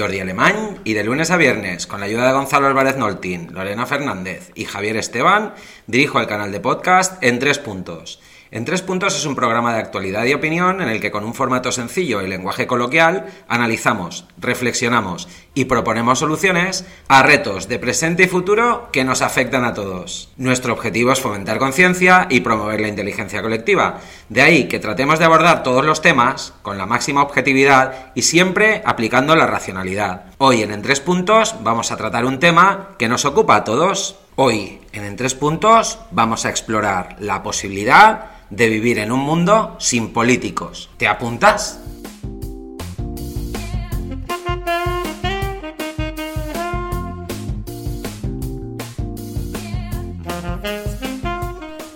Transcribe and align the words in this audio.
Jordi 0.00 0.18
Alemán 0.18 0.78
y 0.84 0.94
de 0.94 1.04
lunes 1.04 1.30
a 1.30 1.36
viernes, 1.36 1.86
con 1.86 2.00
la 2.00 2.06
ayuda 2.06 2.26
de 2.26 2.32
Gonzalo 2.32 2.66
Álvarez 2.66 2.96
Noltín, 2.96 3.48
Lorena 3.52 3.84
Fernández 3.84 4.50
y 4.54 4.64
Javier 4.64 4.96
Esteban, 4.96 5.52
dirijo 5.86 6.18
el 6.18 6.26
canal 6.26 6.52
de 6.52 6.60
podcast 6.60 7.22
en 7.22 7.38
tres 7.38 7.58
puntos. 7.58 8.18
En 8.52 8.64
tres 8.64 8.82
puntos 8.82 9.16
es 9.16 9.26
un 9.26 9.36
programa 9.36 9.72
de 9.72 9.78
actualidad 9.78 10.24
y 10.24 10.34
opinión 10.34 10.82
en 10.82 10.88
el 10.88 11.00
que 11.00 11.12
con 11.12 11.24
un 11.24 11.34
formato 11.34 11.70
sencillo 11.70 12.20
y 12.20 12.26
lenguaje 12.26 12.66
coloquial 12.66 13.26
analizamos, 13.46 14.24
reflexionamos 14.38 15.28
y 15.54 15.66
proponemos 15.66 16.18
soluciones 16.18 16.84
a 17.06 17.22
retos 17.22 17.68
de 17.68 17.78
presente 17.78 18.24
y 18.24 18.26
futuro 18.26 18.88
que 18.90 19.04
nos 19.04 19.22
afectan 19.22 19.64
a 19.64 19.72
todos. 19.72 20.32
Nuestro 20.36 20.72
objetivo 20.72 21.12
es 21.12 21.20
fomentar 21.20 21.58
conciencia 21.58 22.26
y 22.28 22.40
promover 22.40 22.80
la 22.80 22.88
inteligencia 22.88 23.40
colectiva. 23.40 24.00
De 24.28 24.42
ahí 24.42 24.64
que 24.64 24.80
tratemos 24.80 25.20
de 25.20 25.26
abordar 25.26 25.62
todos 25.62 25.84
los 25.84 26.02
temas 26.02 26.52
con 26.62 26.76
la 26.76 26.86
máxima 26.86 27.22
objetividad 27.22 28.10
y 28.16 28.22
siempre 28.22 28.82
aplicando 28.84 29.36
la 29.36 29.46
racionalidad. 29.46 30.24
Hoy 30.38 30.62
en 30.62 30.72
En 30.72 30.82
tres 30.82 30.98
puntos 30.98 31.54
vamos 31.62 31.92
a 31.92 31.96
tratar 31.96 32.24
un 32.24 32.40
tema 32.40 32.96
que 32.98 33.08
nos 33.08 33.24
ocupa 33.24 33.54
a 33.54 33.64
todos. 33.64 34.16
Hoy 34.36 34.78
en 34.92 35.04
En 35.04 35.16
tres 35.16 35.34
puntos 35.34 35.98
vamos 36.12 36.46
a 36.46 36.50
explorar 36.50 37.16
la 37.18 37.42
posibilidad 37.42 38.30
de 38.48 38.68
vivir 38.68 38.98
en 38.98 39.12
un 39.12 39.20
mundo 39.20 39.76
sin 39.78 40.12
políticos. 40.12 40.88
¿Te 40.96 41.08
apuntas? 41.08 41.80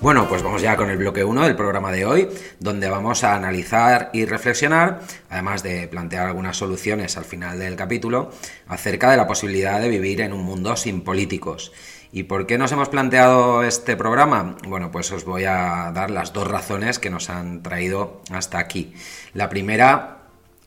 Bueno, 0.05 0.28
pues 0.28 0.42
vamos 0.42 0.60
ya 0.60 0.77
con 0.77 0.90
el 0.90 0.98
bloque 0.98 1.24
1 1.24 1.44
del 1.44 1.56
programa 1.56 1.90
de 1.90 2.05
hoy, 2.05 2.28
donde 2.60 2.90
vamos 2.90 3.24
a 3.24 3.34
analizar 3.34 4.10
y 4.12 4.27
reflexionar, 4.27 5.00
además 5.30 5.62
de 5.62 5.88
plantear 5.88 6.27
algunas 6.27 6.58
soluciones 6.58 7.16
al 7.16 7.24
final 7.24 7.58
del 7.58 7.74
capítulo, 7.74 8.30
acerca 8.66 9.10
de 9.10 9.16
la 9.16 9.27
posibilidad 9.27 9.80
de 9.80 9.88
vivir 9.88 10.20
en 10.20 10.34
un 10.34 10.44
mundo 10.44 10.77
sin 10.77 11.00
políticos. 11.00 11.72
¿Y 12.17 12.23
por 12.23 12.47
qué 12.47 12.59
nos 12.59 12.70
hemos 12.70 12.91
planteado 12.91 13.65
este 13.65 13.97
programa? 13.97 14.57
Bueno, 14.69 14.93
pues 14.93 15.11
os 15.11 15.25
voy 15.25 15.47
a 15.47 15.91
dar 15.93 16.12
las 16.12 16.33
dos 16.33 16.47
razones 16.47 17.01
que 17.01 17.11
nos 17.11 17.29
han 17.29 17.61
traído 17.61 18.23
hasta 18.31 18.61
aquí. 18.61 18.95
La 19.33 19.48
primera 19.48 20.19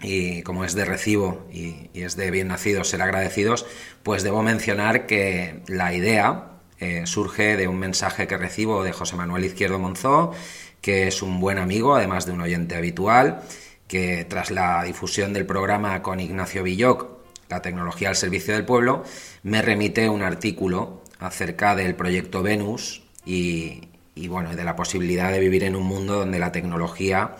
y 0.02 0.42
como 0.42 0.66
es 0.66 0.76
de 0.76 0.84
recibo 0.84 1.48
y, 1.50 1.90
es 1.94 2.18
de 2.18 2.32
bien 2.32 2.50
nacidos 2.50 2.90
ser 2.90 3.02
agradecidos, 3.02 3.66
pues 4.04 4.24
debo 4.24 4.44
mencionar 4.44 5.06
que 5.06 5.62
la 5.68 5.94
idea 5.94 6.50
eh, 6.82 7.04
surge 7.06 7.56
de 7.56 7.70
un 7.70 7.80
mensaje 7.80 8.28
que 8.28 8.36
recibo 8.36 8.84
de 8.84 8.92
José 8.92 9.16
Manuel 9.16 9.46
Izquierdo 9.46 9.80
Monzó, 9.80 10.34
que 10.82 11.08
es 11.08 11.22
un 11.22 11.40
buen 11.40 11.60
amigo, 11.60 11.96
además 11.96 12.26
de 12.26 12.34
un 12.34 12.42
oyente 12.42 12.76
habitual, 12.76 13.42
que 13.88 14.26
tras 14.26 14.52
la 14.52 14.84
difusión 14.84 15.32
del 15.32 15.46
programa 15.46 16.02
con 16.02 16.20
Ignacio 16.20 16.62
Villoc, 16.64 17.08
La 17.48 17.62
tecnología 17.62 18.10
al 18.10 18.18
servicio 18.18 18.54
del 18.54 18.66
pueblo, 18.66 19.06
me 19.44 19.62
remite 19.62 20.10
un 20.10 20.24
artículo 20.24 21.07
acerca 21.20 21.76
del 21.76 21.96
proyecto 21.96 22.44
Venus 22.44 23.04
y, 23.26 23.82
bueno, 24.28 24.56
de 24.56 24.64
la 24.64 24.76
posibilidad 24.76 25.32
de 25.32 25.40
vivir 25.40 25.64
en 25.64 25.76
un 25.76 25.86
mundo 25.86 26.16
donde 26.16 26.40
la 26.40 26.52
tecnología 26.52 27.36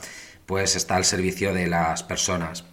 pues 0.46 0.76
está 0.76 0.96
al 0.96 1.06
servicio 1.06 1.54
de 1.54 1.68
las 1.68 2.04
personas. 2.04 2.66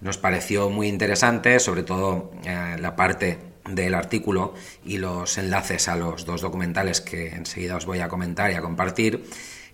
Nos 0.00 0.16
pareció 0.16 0.70
muy 0.70 0.88
interesante, 0.88 1.58
sobre 1.60 1.82
todo 1.82 2.30
eh, 2.44 2.76
la 2.78 2.96
parte 2.96 3.38
del 3.68 3.94
artículo 3.94 4.54
y 4.84 4.98
los 4.98 5.36
enlaces 5.36 5.88
a 5.88 5.96
los 5.96 6.24
dos 6.24 6.40
documentales 6.40 7.00
que 7.00 7.28
enseguida 7.28 7.76
os 7.76 7.84
voy 7.84 8.00
a 8.00 8.08
comentar 8.08 8.50
y 8.50 8.54
a 8.54 8.62
compartir, 8.62 9.24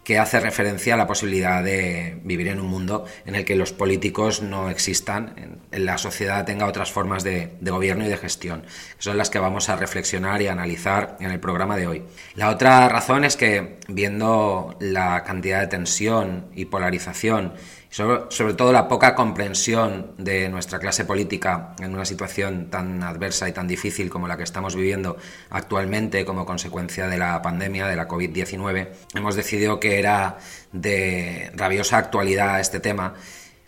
que 0.04 0.18
hace 0.18 0.38
referencia 0.38 0.94
a 0.94 0.96
la 0.98 1.06
posibilidad 1.06 1.64
de 1.64 2.18
vivir 2.22 2.48
en 2.48 2.60
un 2.60 2.66
mundo 2.66 3.06
en 3.24 3.34
el 3.34 3.44
que 3.44 3.56
los 3.56 3.72
políticos 3.72 4.42
no 4.42 4.68
existan, 4.68 5.58
en, 5.72 5.84
la 5.84 5.98
sociedad 5.98 6.44
tenga 6.44 6.66
otras 6.66 6.92
formas 6.92 7.24
de, 7.24 7.50
gobierno 7.60 8.04
y 8.04 8.08
de 8.08 8.16
gestión, 8.16 8.64
son 8.98 9.16
las 9.16 9.30
que 9.30 9.38
vamos 9.38 9.68
a 9.68 9.76
reflexionar 9.76 10.42
y 10.42 10.46
analizar 10.46 11.16
en 11.20 11.30
el 11.30 11.40
programa 11.40 11.76
de 11.76 11.86
hoy. 11.86 12.02
La 12.34 12.50
otra 12.50 12.88
razón 12.88 13.24
es 13.24 13.36
que, 13.36 13.78
viendo 13.88 14.76
la 14.78 15.24
cantidad 15.24 15.60
de 15.60 15.66
tensión 15.68 16.46
y 16.54 16.66
polarización 16.66 17.54
sobre, 17.94 18.54
todo 18.54 18.72
la 18.72 18.88
poca 18.88 19.14
comprensión 19.14 20.14
de 20.18 20.48
nuestra 20.48 20.80
clase 20.80 21.04
política 21.04 21.76
en 21.78 21.94
una 21.94 22.04
situación 22.04 22.68
tan 22.68 23.04
adversa 23.04 23.48
y 23.48 23.52
tan 23.52 23.68
difícil 23.68 24.10
como 24.10 24.26
la 24.26 24.36
que 24.36 24.42
estamos 24.42 24.74
viviendo 24.74 25.16
actualmente 25.50 26.24
como 26.24 26.44
consecuencia 26.44 27.06
de 27.06 27.18
la 27.18 27.40
pandemia, 27.40 27.86
de 27.86 27.94
la 27.94 28.08
COVID-19, 28.08 28.88
hemos 29.14 29.36
decidido 29.36 29.78
que 29.78 30.00
era 30.00 30.38
de 30.72 31.52
rabiosa 31.54 31.98
actualidad 31.98 32.58
este 32.58 32.80
tema 32.80 33.14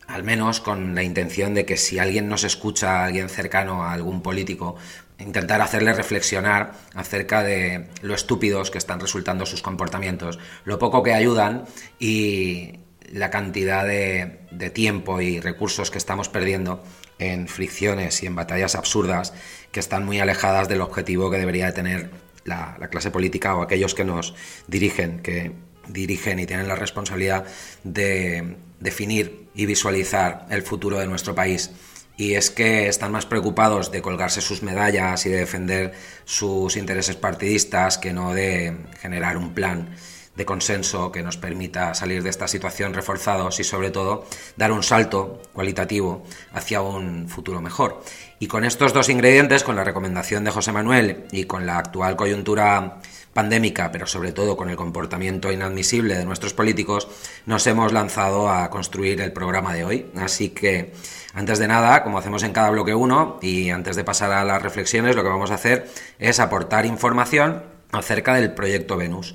al 0.09 0.25
menos 0.25 0.61
con 0.61 0.97
la 0.97 1.05
intención 1.05 1.55
de 1.55 1.65
que 1.65 1.77
si 1.77 2.01
alguien 2.01 2.29
nos 2.29 2.43
escucha, 2.43 3.05
alguien 3.05 3.29
cercano 3.29 3.85
a 3.85 3.93
algún 3.93 4.23
político, 4.23 4.75
intentar 5.19 5.61
hacerle 5.61 5.93
reflexionar 5.93 6.73
acerca 6.95 7.45
de 7.45 7.91
lo 8.03 8.15
estúpidos 8.15 8.73
que 8.73 8.79
están 8.79 8.99
resultando 8.99 9.47
sus 9.47 9.63
comportamientos, 9.63 10.41
lo 10.65 10.81
poco 10.81 11.03
que 11.05 11.15
ayudan 11.15 11.65
y, 11.99 12.86
la 13.13 13.31
cantidad 13.31 13.87
de, 13.87 14.39
tiempo 14.73 15.21
y 15.21 15.41
recursos 15.41 15.91
que 15.91 15.99
estamos 15.99 16.29
perdiendo 16.29 16.83
en 17.19 17.49
fricciones 17.49 18.23
y 18.23 18.27
en 18.27 18.35
batallas 18.35 18.75
absurdas 18.75 19.33
que 19.71 19.81
están 19.81 20.05
muy 20.05 20.21
alejadas 20.21 20.69
del 20.69 20.81
objetivo 20.81 21.31
que 21.31 21.39
debería 21.39 21.67
de 21.67 21.73
tener 21.73 22.11
la, 22.45 22.77
la, 22.79 22.89
clase 22.89 23.11
política 23.11 23.55
o 23.55 23.63
aquellos 23.63 23.95
que 23.95 24.05
nos 24.05 24.35
dirigen, 24.67 25.21
que 25.21 25.53
dirigen 25.89 26.39
y 26.39 26.47
tienen 26.47 26.69
la 26.69 26.77
responsabilidad 26.77 27.45
de 27.85 28.57
definir 28.81 29.49
y 29.55 29.67
visualizar 29.67 30.47
el 30.51 30.63
futuro 30.63 30.99
de 30.99 31.07
nuestro 31.07 31.35
país. 31.35 31.71
Y 32.19 32.35
es 32.35 32.51
que 32.51 32.89
están 32.89 33.13
más 33.13 33.27
preocupados 33.27 33.93
de 33.93 34.01
colgarse 34.01 34.41
sus 34.41 34.63
medallas 34.63 35.27
y 35.27 35.31
de 35.31 35.39
defender 35.39 35.93
sus 36.25 36.77
intereses 36.77 37.17
partidistas 37.17 37.99
que 37.99 38.13
no 38.13 38.33
de 38.33 38.75
generar 39.01 39.37
un 39.37 39.53
plan 39.53 39.91
de 40.37 40.45
consenso 40.45 41.11
que 41.11 41.23
nos 41.23 41.37
permita 41.37 41.95
salir 41.95 42.23
de 42.23 42.31
esta 42.31 42.47
situación 42.49 42.95
reforzados 42.95 43.59
y 43.61 43.65
sobre 43.65 43.91
todo 43.91 44.27
dar 44.57 44.73
un 44.73 44.83
salto 44.83 45.43
cualitativo 45.53 46.25
hacia 46.53 46.83
un 46.83 47.29
futuro 47.29 47.61
mejor. 47.61 48.03
Y 48.39 48.47
con 48.47 48.65
estos 48.65 48.93
dos 48.93 49.09
ingredientes, 49.09 49.65
con 49.65 49.77
la 49.77 49.85
recomendación 49.85 50.45
de 50.45 50.51
José 50.51 50.73
Manuel 50.73 51.25
y 51.33 51.45
con 51.45 51.65
la 51.65 51.79
actual 51.79 52.17
coyuntura 52.17 53.01
pandémica, 53.33 53.93
pero 53.93 54.07
sobre 54.07 54.33
todo 54.33 54.57
con 54.57 54.71
el 54.71 54.77
comportamiento 54.77 55.53
inadmisible 55.53 56.17
de 56.17 56.25
nuestros 56.25 56.55
políticos, 56.55 57.07
nos 57.45 57.67
hemos 57.67 57.93
lanzado 57.93 58.51
a 58.51 58.71
construir 58.71 59.21
el 59.21 59.33
programa 59.33 59.75
de 59.75 59.85
hoy. 59.85 60.07
Así 60.17 60.49
que, 60.49 60.95
antes 61.35 61.59
de 61.59 61.69
nada, 61.69 62.03
como 62.03 62.19
hacemos 62.19 62.43
en 62.43 62.53
cada 62.53 62.71
bloque 62.71 62.95
uno, 62.95 63.39
y 63.43 63.69
antes 63.71 63.95
de 63.95 64.05
pasar 64.05 64.33
a 64.33 64.45
las 64.45 64.63
reflexiones, 64.63 65.15
lo 65.15 65.23
que 65.23 65.29
vamos 65.29 65.51
a 65.51 65.57
hacer 65.57 65.87
es 66.19 66.41
aportar 66.41 66.87
información 66.87 67.63
acerca 67.93 68.35
del 68.35 68.53
proyecto 68.53 68.97
Venus. 68.97 69.35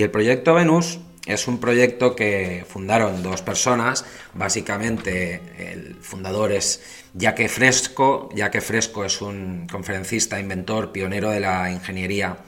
Y 0.00 0.02
el 0.02 0.10
proyecto 0.10 0.54
Venus 0.54 0.98
es 1.26 1.46
un 1.46 1.60
proyecto 1.60 2.16
que 2.16 2.64
fundaron 2.66 3.22
dos 3.22 3.42
personas, 3.42 4.06
básicamente 4.32 5.42
el 5.58 5.96
fundador 5.96 6.52
es 6.52 6.82
Jaque 7.20 7.50
Fresco, 7.50 8.30
Jaque 8.34 8.62
Fresco 8.62 9.04
es 9.04 9.20
un 9.20 9.66
conferencista, 9.70 10.40
inventor, 10.40 10.90
pionero 10.90 11.28
de 11.28 11.40
la 11.40 11.70
ingeniería 11.70 12.38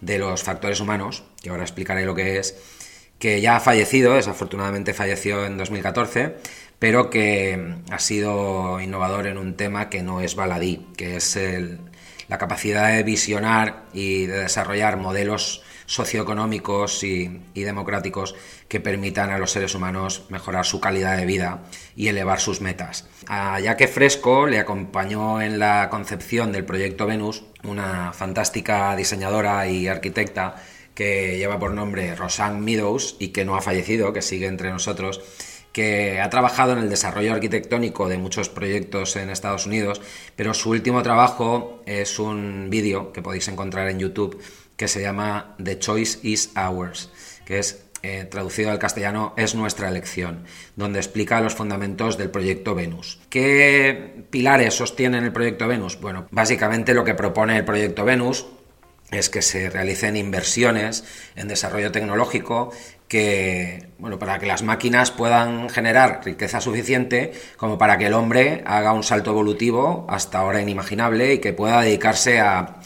de 0.00 0.18
los 0.18 0.44
factores 0.44 0.78
humanos, 0.78 1.24
que 1.42 1.50
ahora 1.50 1.64
explicaré 1.64 2.06
lo 2.06 2.14
que 2.14 2.38
es, 2.38 2.54
que 3.18 3.40
ya 3.40 3.56
ha 3.56 3.60
fallecido, 3.60 4.14
desafortunadamente 4.14 4.94
falleció 4.94 5.44
en 5.44 5.58
2014, 5.58 6.36
pero 6.78 7.10
que 7.10 7.74
ha 7.90 7.98
sido 7.98 8.80
innovador 8.80 9.26
en 9.26 9.36
un 9.36 9.56
tema 9.56 9.88
que 9.88 10.04
no 10.04 10.20
es 10.20 10.36
baladí, 10.36 10.86
que 10.96 11.16
es 11.16 11.36
la 12.28 12.38
capacidad 12.38 12.94
de 12.94 13.02
visionar 13.02 13.86
y 13.92 14.26
de 14.26 14.42
desarrollar 14.42 14.96
modelos 14.96 15.64
socioeconómicos 15.90 17.02
y, 17.02 17.40
democráticos 17.52 18.36
que 18.68 18.78
permitan 18.78 19.30
a 19.30 19.38
los 19.38 19.50
seres 19.50 19.74
humanos 19.74 20.24
mejorar 20.28 20.64
su 20.64 20.80
calidad 20.80 21.16
de 21.16 21.26
vida 21.26 21.64
y 21.96 22.06
elevar 22.06 22.38
sus 22.38 22.60
metas. 22.60 23.08
A 23.26 23.58
Yaque 23.58 23.88
Fresco 23.88 24.46
le 24.46 24.60
acompañó 24.60 25.42
en 25.42 25.58
la 25.58 25.88
concepción 25.90 26.52
del 26.52 26.64
proyecto 26.64 27.06
Venus 27.06 27.42
una 27.64 28.12
fantástica 28.12 28.94
diseñadora 28.94 29.66
y 29.66 29.88
arquitecta 29.88 30.62
que 30.94 31.36
lleva 31.38 31.58
por 31.58 31.72
nombre 31.72 32.14
Rosanne 32.14 32.60
Meadows 32.60 33.16
y 33.18 33.28
que 33.28 33.44
no 33.44 33.56
ha 33.56 33.60
fallecido, 33.60 34.12
que 34.12 34.22
sigue 34.22 34.46
entre 34.46 34.70
nosotros 34.70 35.20
que 35.72 36.20
ha 36.20 36.30
trabajado 36.30 36.72
en 36.72 36.78
el 36.78 36.90
desarrollo 36.90 37.32
arquitectónico 37.32 38.08
de 38.08 38.18
muchos 38.18 38.48
proyectos 38.48 39.14
en 39.16 39.30
Estados 39.30 39.66
Unidos, 39.66 40.00
pero 40.34 40.52
su 40.52 40.70
último 40.70 41.02
trabajo 41.02 41.82
es 41.86 42.18
un 42.18 42.68
vídeo 42.70 43.12
que 43.12 43.22
podéis 43.22 43.46
encontrar 43.48 43.88
en 43.88 44.00
YouTube 44.00 44.42
que 44.80 44.88
se 44.88 45.02
llama 45.02 45.56
The 45.62 45.78
Choice 45.78 46.20
is 46.22 46.52
Ours, 46.56 47.10
que 47.44 47.58
es 47.58 47.84
eh, 48.02 48.24
traducido 48.24 48.70
al 48.70 48.78
castellano 48.78 49.34
es 49.36 49.54
nuestra 49.54 49.90
elección, 49.90 50.44
donde 50.74 51.00
explica 51.00 51.42
los 51.42 51.54
fundamentos 51.54 52.16
del 52.16 52.30
proyecto 52.30 52.74
Venus. 52.74 53.20
¿Qué 53.28 54.24
pilares 54.30 54.72
sostienen 54.72 55.24
el 55.24 55.34
proyecto 55.34 55.68
Venus? 55.68 56.00
Bueno, 56.00 56.28
básicamente 56.30 56.94
lo 56.94 57.04
que 57.04 57.12
propone 57.12 57.58
el 57.58 57.66
proyecto 57.66 58.06
Venus 58.06 58.46
es 59.10 59.28
que 59.28 59.42
se 59.42 59.68
realicen 59.68 60.16
inversiones 60.16 61.04
en 61.36 61.48
desarrollo 61.48 61.92
tecnológico 61.92 62.72
que, 63.10 63.88
bueno, 63.98 64.20
para 64.20 64.38
que 64.38 64.46
las 64.46 64.62
máquinas 64.62 65.10
puedan 65.10 65.68
generar 65.68 66.20
riqueza 66.24 66.60
suficiente 66.60 67.32
como 67.56 67.76
para 67.76 67.98
que 67.98 68.06
el 68.06 68.12
hombre 68.12 68.62
haga 68.64 68.92
un 68.92 69.02
salto 69.02 69.32
evolutivo 69.32 70.06
hasta 70.08 70.38
ahora 70.38 70.62
inimaginable 70.62 71.34
y 71.34 71.38
que 71.40 71.52
pueda 71.52 71.82
dedicarse 71.82 72.38
a, 72.38 72.76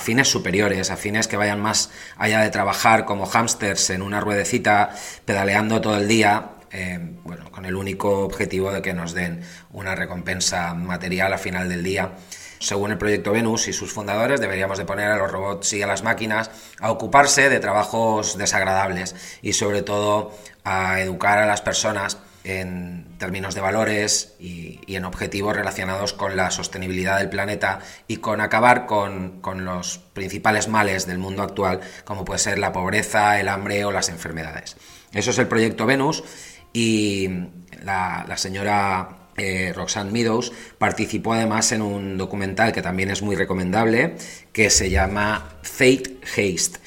fines 0.00 0.28
superiores, 0.28 0.90
a 0.90 0.96
fines 0.96 1.28
que 1.28 1.36
vayan 1.36 1.60
más 1.60 1.90
allá 2.16 2.40
de 2.40 2.48
trabajar 2.48 3.04
como 3.04 3.26
hámsters 3.26 3.90
en 3.90 4.00
una 4.00 4.20
ruedecita 4.20 4.88
pedaleando 5.26 5.82
todo 5.82 5.98
el 5.98 6.08
día, 6.08 6.52
eh, 6.72 6.98
bueno, 7.22 7.50
con 7.50 7.66
el 7.66 7.76
único 7.76 8.20
objetivo 8.20 8.72
de 8.72 8.80
que 8.80 8.94
nos 8.94 9.12
den 9.12 9.42
una 9.70 9.94
recompensa 9.94 10.72
material 10.72 11.34
a 11.34 11.38
final 11.38 11.68
del 11.68 11.82
día 11.82 12.12
según 12.64 12.92
el 12.92 12.98
proyecto 12.98 13.32
Venus 13.32 13.68
y 13.68 13.74
sus 13.74 13.92
fundadores, 13.92 14.40
deberíamos 14.40 14.78
de 14.78 14.86
poner 14.86 15.10
a 15.10 15.18
los 15.18 15.30
robots 15.30 15.74
y 15.74 15.82
a 15.82 15.86
las 15.86 16.02
máquinas 16.02 16.50
a 16.80 16.90
ocuparse 16.90 17.50
de 17.50 17.60
trabajos 17.60 18.38
desagradables 18.38 19.14
y 19.42 19.52
sobre 19.52 19.82
todo 19.82 20.32
a 20.64 21.00
educar 21.00 21.38
a 21.38 21.46
las 21.46 21.60
personas 21.60 22.16
en 22.42 23.16
términos 23.18 23.54
de 23.54 23.60
valores 23.60 24.34
y, 24.38 24.80
en 24.86 25.04
objetivos 25.04 25.54
relacionados 25.54 26.14
con 26.14 26.36
la 26.36 26.50
sostenibilidad 26.50 27.18
del 27.18 27.28
planeta 27.28 27.80
y 28.08 28.18
con 28.18 28.40
acabar 28.40 28.86
con, 28.86 29.42
los 29.64 29.98
principales 29.98 30.68
males 30.68 31.06
del 31.06 31.18
mundo 31.18 31.42
actual, 31.42 31.80
como 32.04 32.24
puede 32.24 32.38
ser 32.38 32.58
la 32.58 32.72
pobreza, 32.72 33.40
el 33.40 33.48
hambre 33.48 33.84
o 33.84 33.92
las 33.92 34.08
enfermedades. 34.08 34.76
Eso 35.12 35.32
es 35.32 35.38
el 35.38 35.48
proyecto 35.48 35.84
Venus 35.84 36.24
y 36.72 37.28
la 37.82 38.36
señora 38.36 39.23
eh, 39.36 39.72
Roxanne 39.74 40.12
Meadows 40.12 40.52
participó 40.78 41.34
además 41.34 41.72
en 41.72 41.82
un 41.82 42.16
documental 42.18 42.72
que 42.72 42.82
también 42.82 43.10
es 43.10 43.22
muy 43.22 43.36
recomendable, 43.36 44.16
que 44.52 44.70
se 44.70 44.90
llama 44.90 45.56
Fate 45.62 46.18
Haste, 46.22 46.78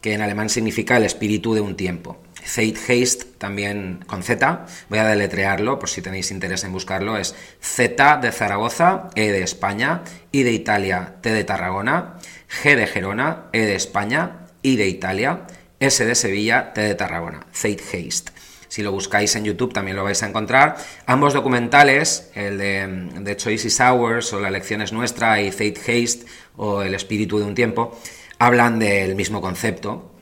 que 0.00 0.14
en 0.14 0.22
alemán 0.22 0.48
significa 0.48 0.96
el 0.96 1.04
espíritu 1.04 1.54
de 1.54 1.60
un 1.60 1.76
tiempo. 1.76 2.18
Fate 2.46 2.78
Haste, 2.78 3.24
también 3.38 4.04
con 4.06 4.22
Z, 4.22 4.66
voy 4.88 5.00
a 5.00 5.04
deletrearlo 5.04 5.80
por 5.80 5.88
si 5.88 6.00
tenéis 6.00 6.30
interés 6.30 6.62
en 6.62 6.72
buscarlo, 6.72 7.16
es 7.16 7.34
Z 7.60 8.18
de 8.18 8.30
Zaragoza, 8.30 9.10
E 9.16 9.32
de 9.32 9.42
España, 9.42 10.02
I 10.30 10.44
de 10.44 10.52
Italia, 10.52 11.16
T 11.20 11.32
de 11.32 11.42
Tarragona, 11.42 12.18
G 12.62 12.76
de 12.76 12.86
Gerona, 12.86 13.46
E 13.52 13.66
de 13.66 13.74
España, 13.74 14.46
I 14.62 14.76
de 14.76 14.86
Italia, 14.86 15.46
S 15.80 16.04
de 16.04 16.14
Sevilla, 16.14 16.72
T 16.72 16.80
de 16.80 16.94
Tarragona, 16.94 17.46
Fate 17.50 17.82
Haste. 17.82 18.35
Si 18.76 18.82
lo 18.82 18.92
buscáis 18.92 19.34
en 19.36 19.44
YouTube 19.46 19.72
también 19.72 19.96
lo 19.96 20.04
vais 20.04 20.22
a 20.22 20.28
encontrar. 20.28 20.76
Ambos 21.06 21.32
documentales, 21.32 22.30
el 22.34 22.58
de, 22.58 22.86
de 23.20 23.34
Choices 23.34 23.80
Hours 23.80 24.34
o 24.34 24.40
La 24.40 24.48
elección 24.48 24.82
es 24.82 24.92
nuestra 24.92 25.40
y 25.40 25.50
Fate 25.50 25.80
Haste 25.80 26.26
o 26.58 26.82
El 26.82 26.94
espíritu 26.94 27.38
de 27.38 27.46
un 27.46 27.54
tiempo, 27.54 27.98
hablan 28.38 28.78
del 28.78 29.14
mismo 29.14 29.40
concepto, 29.40 30.12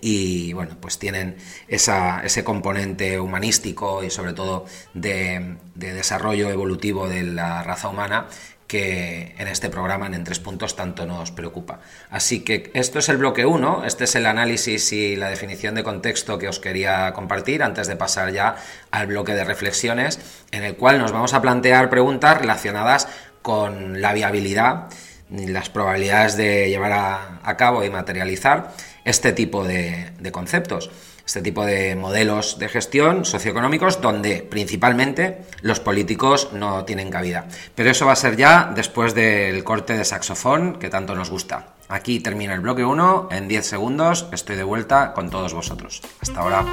y 0.00 0.54
bueno, 0.54 0.78
pues 0.80 0.98
tienen 0.98 1.36
ese 1.68 2.42
componente 2.42 3.20
humanístico 3.20 4.02
y 4.02 4.08
sobre 4.08 4.32
todo 4.32 4.64
de, 4.94 5.56
desarrollo 5.74 6.48
evolutivo 6.48 7.06
de 7.06 7.24
la 7.24 7.62
raza 7.62 7.88
humana 7.88 8.28
que 8.70 9.34
en 9.36 9.48
este 9.48 9.68
programa 9.68 10.06
en, 10.06 10.22
tres 10.22 10.38
puntos 10.38 10.76
tanto 10.76 11.04
nos 11.04 11.32
preocupa. 11.32 11.80
Así 12.08 12.44
que 12.44 12.70
esto 12.72 13.00
es 13.00 13.08
el 13.08 13.16
bloque 13.16 13.44
1, 13.44 13.84
este 13.84 14.04
es 14.04 14.14
el 14.14 14.26
análisis 14.26 14.92
y 14.92 15.16
la 15.16 15.28
definición 15.28 15.74
de 15.74 15.82
contexto 15.82 16.38
que 16.38 16.46
os 16.46 16.60
quería 16.60 17.12
compartir 17.12 17.64
antes 17.64 17.88
de 17.88 17.96
pasar 17.96 18.32
ya 18.32 18.54
al 18.92 19.08
bloque 19.08 19.34
de 19.34 19.42
reflexiones 19.42 20.20
en 20.52 20.62
el 20.62 20.76
cual 20.76 21.00
nos 21.00 21.10
vamos 21.10 21.34
a 21.34 21.42
plantear 21.42 21.90
preguntas 21.90 22.38
relacionadas 22.38 23.08
con 23.42 24.00
la 24.00 24.12
viabilidad 24.12 24.86
las 25.30 25.68
probabilidades 25.68 26.36
de 26.36 26.68
llevar 26.68 26.92
a, 26.92 27.56
cabo 27.56 27.84
y 27.84 27.90
materializar 27.90 28.72
este 29.04 29.32
tipo 29.32 29.64
de 29.64 30.30
conceptos 30.32 30.90
este 31.24 31.42
tipo 31.42 31.64
de 31.64 31.96
modelos 31.96 32.58
de 32.58 32.68
gestión 32.68 33.24
socioeconómicos 33.24 34.00
donde 34.00 34.42
principalmente 34.42 35.42
los 35.62 35.80
políticos 35.80 36.50
no 36.52 36.84
tienen 36.84 37.10
cabida. 37.10 37.46
Pero 37.74 37.90
eso 37.90 38.06
va 38.06 38.12
a 38.12 38.16
ser 38.16 38.36
ya 38.36 38.72
después 38.74 39.14
del 39.14 39.62
corte 39.64 39.96
de 39.96 40.04
saxofón 40.04 40.78
que 40.78 40.90
tanto 40.90 41.14
nos 41.14 41.30
gusta. 41.30 41.74
Aquí 41.88 42.20
termina 42.20 42.54
el 42.54 42.60
bloque 42.60 42.84
1, 42.84 43.28
en 43.32 43.48
10 43.48 43.66
segundos 43.66 44.26
estoy 44.32 44.56
de 44.56 44.62
vuelta 44.62 45.12
con 45.12 45.30
todos 45.30 45.54
vosotros. 45.54 46.02
Hasta 46.20 46.40
ahora. 46.40 46.64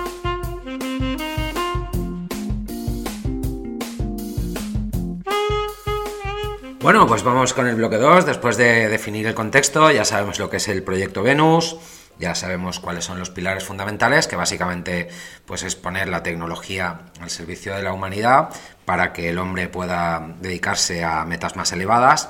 Bueno, 6.87 7.05
pues 7.05 7.21
vamos 7.21 7.53
con 7.53 7.67
el 7.67 7.75
bloque 7.75 7.97
2. 7.97 8.25
Después 8.25 8.55
de 8.55 8.87
definir 8.87 9.27
el 9.27 9.35
contexto, 9.35 9.91
ya 9.91 10.05
sabemos 10.05 10.39
lo 10.39 10.49
que 10.49 10.55
es 10.55 10.69
el 10.69 10.83
proyecto 10.83 11.21
Venus, 11.21 11.75
ya 12.19 12.35
sabemos 12.35 12.79
cuáles 12.79 13.05
son 13.05 13.19
los 13.19 13.29
pilares 13.29 13.63
fundamentales, 13.63 14.27
que 14.27 14.35
básicamente 14.35 15.09
pues, 15.45 15.63
es 15.63 15.75
poner 15.75 16.07
la 16.07 16.23
tecnología 16.23 17.01
al 17.19 17.29
servicio 17.29 17.75
de 17.75 17.83
la 17.83 17.93
humanidad 17.93 18.49
para 18.85 19.13
que 19.13 19.29
el 19.29 19.37
hombre 19.37 19.67
pueda 19.67 20.35
dedicarse 20.39 21.03
a 21.03 21.25
metas 21.25 21.55
más 21.55 21.71
elevadas, 21.71 22.29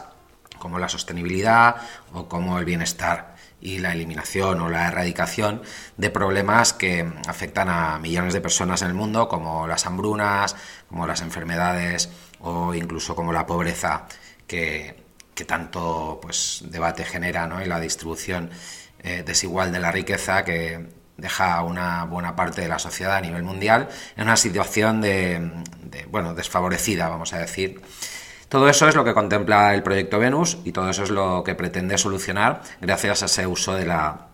como 0.60 0.80
la 0.80 0.90
sostenibilidad 0.90 1.76
o 2.14 2.28
como 2.28 2.58
el 2.60 2.66
bienestar 2.66 3.36
y 3.60 3.80
la 3.80 3.92
eliminación 3.92 4.62
o 4.62 4.70
la 4.70 4.88
erradicación 4.88 5.62
de 5.98 6.10
problemas 6.10 6.74
que 6.74 7.08
afectan 7.28 7.70
a 7.70 7.98
millones 8.00 8.34
de 8.34 8.42
personas 8.42 8.82
en 8.82 8.90
el 8.90 8.94
mundo, 8.94 9.28
como 9.28 9.68
las 9.68 9.86
hambrunas, 9.86 10.56
como 10.90 11.08
las 11.08 11.22
enfermedades 11.22 12.10
o 12.40 12.74
incluso 12.74 13.16
como 13.16 13.34
la 13.34 13.46
pobreza 13.46 14.06
que, 14.46 15.06
tanto 15.48 16.20
pues, 16.22 16.64
debate 16.66 17.04
genera 17.04 17.48
¿no? 17.48 17.62
y 17.62 17.66
la 17.66 17.80
distribución 17.80 18.50
eh, 19.04 19.24
desigual 19.26 19.72
de 19.72 19.80
la 19.80 19.92
riqueza 19.92 20.44
que 20.44 20.88
deja 21.18 21.64
una 21.64 22.06
buena 22.06 22.36
parte 22.36 22.62
de 22.62 22.68
la 22.68 22.80
sociedad 22.80 23.16
a 23.16 23.22
nivel 23.22 23.44
mundial 23.44 23.90
en 24.16 24.24
una 24.24 24.38
situación 24.38 25.02
de, 25.02 25.52
bueno, 26.10 26.34
desfavorecida, 26.34 27.10
vamos 27.10 27.34
a 27.34 27.40
decir. 27.40 27.82
Todo 28.50 28.70
eso 28.70 28.88
es 28.88 28.96
lo 28.96 29.04
que 29.04 29.14
contempla 29.14 29.74
el 29.74 29.84
proyecto 29.84 30.20
Venus 30.20 30.60
y 30.64 30.72
todo 30.72 30.90
eso 30.90 31.04
es 31.04 31.10
lo 31.10 31.44
que 31.44 31.56
pretende 31.56 31.98
solucionar 31.98 32.62
gracias 32.80 33.24
a 33.24 33.26
ese 33.26 33.46
uso 33.46 33.74
de 33.74 33.86
la, 33.86 34.28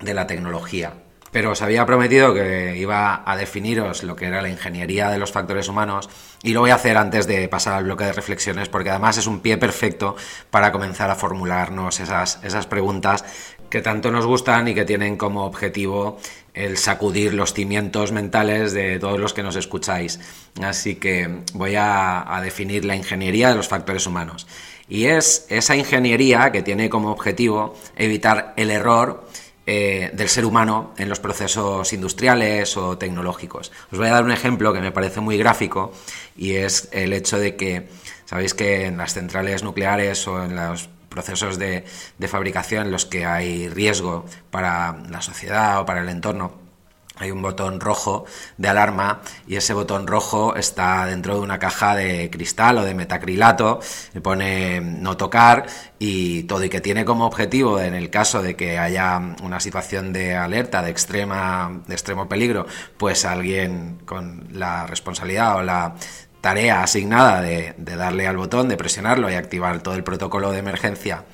de 0.00 0.14
la 0.14 0.26
tecnología. 0.26 0.94
Pero 1.32 1.52
os 1.52 1.62
había 1.62 1.86
prometido 1.86 2.34
que 2.34 2.76
iba 2.76 3.22
a 3.24 3.36
definiros 3.36 4.02
lo 4.02 4.16
que 4.16 4.26
era 4.26 4.42
la 4.42 4.48
ingeniería 4.48 5.10
de 5.10 5.18
los 5.18 5.30
factores 5.30 5.68
humanos 5.68 6.10
y 6.42 6.52
lo 6.52 6.60
voy 6.60 6.70
a 6.70 6.74
hacer 6.74 6.96
antes 6.96 7.26
de 7.26 7.48
pasar 7.48 7.74
al 7.74 7.84
bloque 7.84 8.04
de 8.04 8.12
reflexiones 8.12 8.68
porque 8.68 8.90
además 8.90 9.16
es 9.18 9.26
un 9.26 9.40
pie 9.40 9.56
perfecto 9.56 10.16
para 10.50 10.72
comenzar 10.72 11.08
a 11.10 11.14
formularnos 11.14 12.00
esas, 12.00 12.40
esas 12.42 12.66
preguntas 12.66 13.24
que 13.70 13.80
tanto 13.80 14.10
nos 14.10 14.26
gustan 14.26 14.68
y 14.68 14.74
que 14.74 14.84
tienen 14.84 15.16
como 15.16 15.44
objetivo 15.44 16.18
el 16.52 16.76
sacudir 16.76 17.32
los 17.32 17.54
cimientos 17.54 18.10
mentales 18.10 18.72
de 18.72 18.98
todos 18.98 19.18
los 19.18 19.32
que 19.32 19.44
nos 19.44 19.56
escucháis. 19.56 20.18
Así 20.60 20.96
que 20.96 21.42
voy 21.54 21.76
a, 21.78 22.40
definir 22.42 22.84
la 22.84 22.96
ingeniería 22.96 23.48
de 23.48 23.54
los 23.54 23.68
factores 23.68 24.06
humanos. 24.06 24.46
Y 24.88 25.06
es 25.06 25.46
esa 25.48 25.76
ingeniería 25.76 26.50
que 26.50 26.62
tiene 26.62 26.90
como 26.90 27.12
objetivo 27.12 27.76
evitar 27.96 28.54
el 28.56 28.70
error 28.72 29.24
eh, 29.66 30.10
del 30.14 30.28
ser 30.28 30.46
humano 30.46 30.94
en 30.96 31.08
los 31.08 31.20
procesos 31.20 31.92
industriales 31.92 32.76
o 32.76 32.98
tecnológicos. 32.98 33.70
Os 33.92 33.98
voy 33.98 34.08
a 34.08 34.12
dar 34.12 34.24
un 34.24 34.32
ejemplo 34.32 34.72
que 34.72 34.80
me 34.80 34.92
parece 34.92 35.20
muy 35.20 35.36
gráfico 35.36 35.92
y 36.36 36.54
es 36.54 36.88
el 36.92 37.12
hecho 37.12 37.38
de 37.38 37.56
que, 37.56 37.88
sabéis 38.24 38.54
que 38.54 38.86
en 38.86 38.96
las 38.96 39.14
centrales 39.14 39.62
nucleares 39.62 40.26
o 40.26 40.42
en 40.42 40.56
los 40.56 40.88
procesos 41.10 41.58
de, 41.58 41.84
fabricación 42.26 42.86
en 42.86 42.92
los 42.92 43.04
que 43.04 43.26
hay 43.26 43.68
riesgo 43.68 44.24
para 44.50 44.96
la 45.10 45.20
sociedad 45.20 45.80
o 45.80 45.86
para 45.86 46.00
el 46.00 46.08
entorno, 46.08 46.52
hay 47.20 47.30
un 47.30 47.42
botón 47.42 47.80
rojo 47.80 48.24
de 48.56 48.68
alarma 48.68 49.20
y 49.46 49.56
ese 49.56 49.74
botón 49.74 50.06
rojo 50.06 50.56
está 50.56 51.06
dentro 51.06 51.34
de 51.34 51.40
una 51.40 51.58
caja 51.58 51.94
de 51.94 52.30
cristal 52.30 52.78
o 52.78 52.84
de 52.84 52.94
metacrilato, 52.94 53.80
le 54.14 54.20
pone 54.20 54.80
no 54.80 55.16
tocar 55.16 55.66
y 55.98 56.44
todo 56.44 56.64
y 56.64 56.70
que 56.70 56.80
tiene 56.80 57.04
como 57.04 57.26
objetivo 57.26 57.78
en 57.78 57.94
el 57.94 58.08
caso 58.10 58.42
de 58.42 58.56
que 58.56 58.78
haya 58.78 59.20
una 59.42 59.60
situación 59.60 60.12
de 60.12 60.34
alerta 60.34 60.82
de 60.82 60.90
extrema 60.90 61.82
de 61.86 61.94
extremo 61.94 62.26
peligro, 62.28 62.66
pues 62.96 63.26
alguien 63.26 63.98
con 64.06 64.48
la 64.52 64.86
responsabilidad 64.86 65.56
o 65.56 65.62
la 65.62 65.94
tarea 66.40 66.82
asignada 66.82 67.42
de, 67.42 67.74
de 67.76 67.96
darle 67.96 68.26
al 68.26 68.38
botón, 68.38 68.68
de 68.68 68.78
presionarlo 68.78 69.30
y 69.30 69.34
activar 69.34 69.82
todo 69.82 69.94
el 69.94 70.04
protocolo 70.04 70.50
de 70.52 70.58
emergencia, 70.58 71.24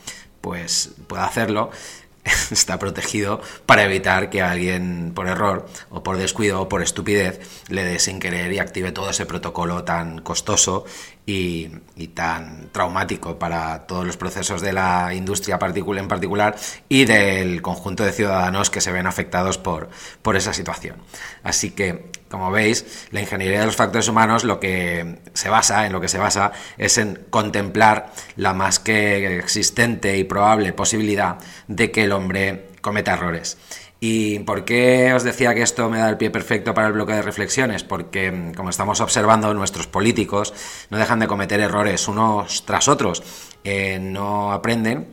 pues 0.40 0.90
pueda 1.06 1.26
hacerlo 1.26 1.70
está 2.50 2.78
protegido 2.78 3.40
para 3.66 3.84
evitar 3.84 4.30
que 4.30 4.42
alguien 4.42 5.12
por 5.14 5.28
error 5.28 5.66
o 5.90 6.02
por 6.02 6.16
descuido 6.16 6.60
o 6.60 6.68
por 6.68 6.82
estupidez 6.82 7.40
le 7.68 7.84
dé 7.84 7.98
sin 7.98 8.18
querer 8.20 8.52
y 8.52 8.58
active 8.58 8.92
todo 8.92 9.10
ese 9.10 9.26
protocolo 9.26 9.84
tan 9.84 10.20
costoso 10.20 10.84
y, 11.26 11.68
tan 12.14 12.68
traumático 12.70 13.38
para 13.38 13.86
todos 13.86 14.06
los 14.06 14.16
procesos 14.16 14.62
de 14.62 14.72
la 14.72 15.12
industria 15.12 15.58
en 15.60 16.08
particular 16.08 16.56
y 16.88 17.04
del 17.04 17.60
conjunto 17.62 18.04
de 18.04 18.12
ciudadanos 18.12 18.70
que 18.70 18.80
se 18.80 18.92
ven 18.92 19.06
afectados 19.06 19.58
por, 19.58 19.90
por 20.22 20.36
esa 20.36 20.52
situación. 20.52 20.96
Así 21.42 21.72
que, 21.72 22.10
como 22.30 22.50
veis, 22.50 23.06
la 23.10 23.20
ingeniería 23.20 23.60
de 23.60 23.66
los 23.66 23.76
factores 23.76 24.08
humanos 24.08 24.44
lo 24.44 24.60
que 24.60 25.20
se 25.32 25.48
basa, 25.48 25.86
en 25.86 25.92
lo 25.92 26.00
que 26.00 26.08
se 26.08 26.18
basa, 26.18 26.52
es 26.78 26.98
en 26.98 27.24
contemplar 27.30 28.12
la 28.36 28.54
más 28.54 28.78
que 28.78 29.38
existente 29.38 30.16
y 30.16 30.24
probable 30.24 30.72
posibilidad 30.72 31.38
de 31.68 31.90
que 31.90 32.04
el 32.04 32.12
hombre 32.12 32.68
cometa 32.80 33.14
errores. 33.14 33.58
¿Y 33.98 34.40
por 34.40 34.64
qué 34.64 35.14
os 35.14 35.24
decía 35.24 35.54
que 35.54 35.62
esto 35.62 35.88
me 35.88 35.98
da 35.98 36.10
el 36.10 36.18
pie 36.18 36.30
perfecto 36.30 36.74
para 36.74 36.88
el 36.88 36.92
bloque 36.92 37.14
de 37.14 37.22
reflexiones? 37.22 37.82
Porque, 37.82 38.52
como 38.54 38.68
estamos 38.68 39.00
observando, 39.00 39.52
nuestros 39.54 39.86
políticos 39.86 40.52
no 40.90 40.98
dejan 40.98 41.18
de 41.18 41.26
cometer 41.26 41.60
errores 41.60 42.06
unos 42.06 42.66
tras 42.66 42.88
otros. 42.88 43.22
Eh, 43.64 43.98
no 43.98 44.52
aprenden 44.52 45.08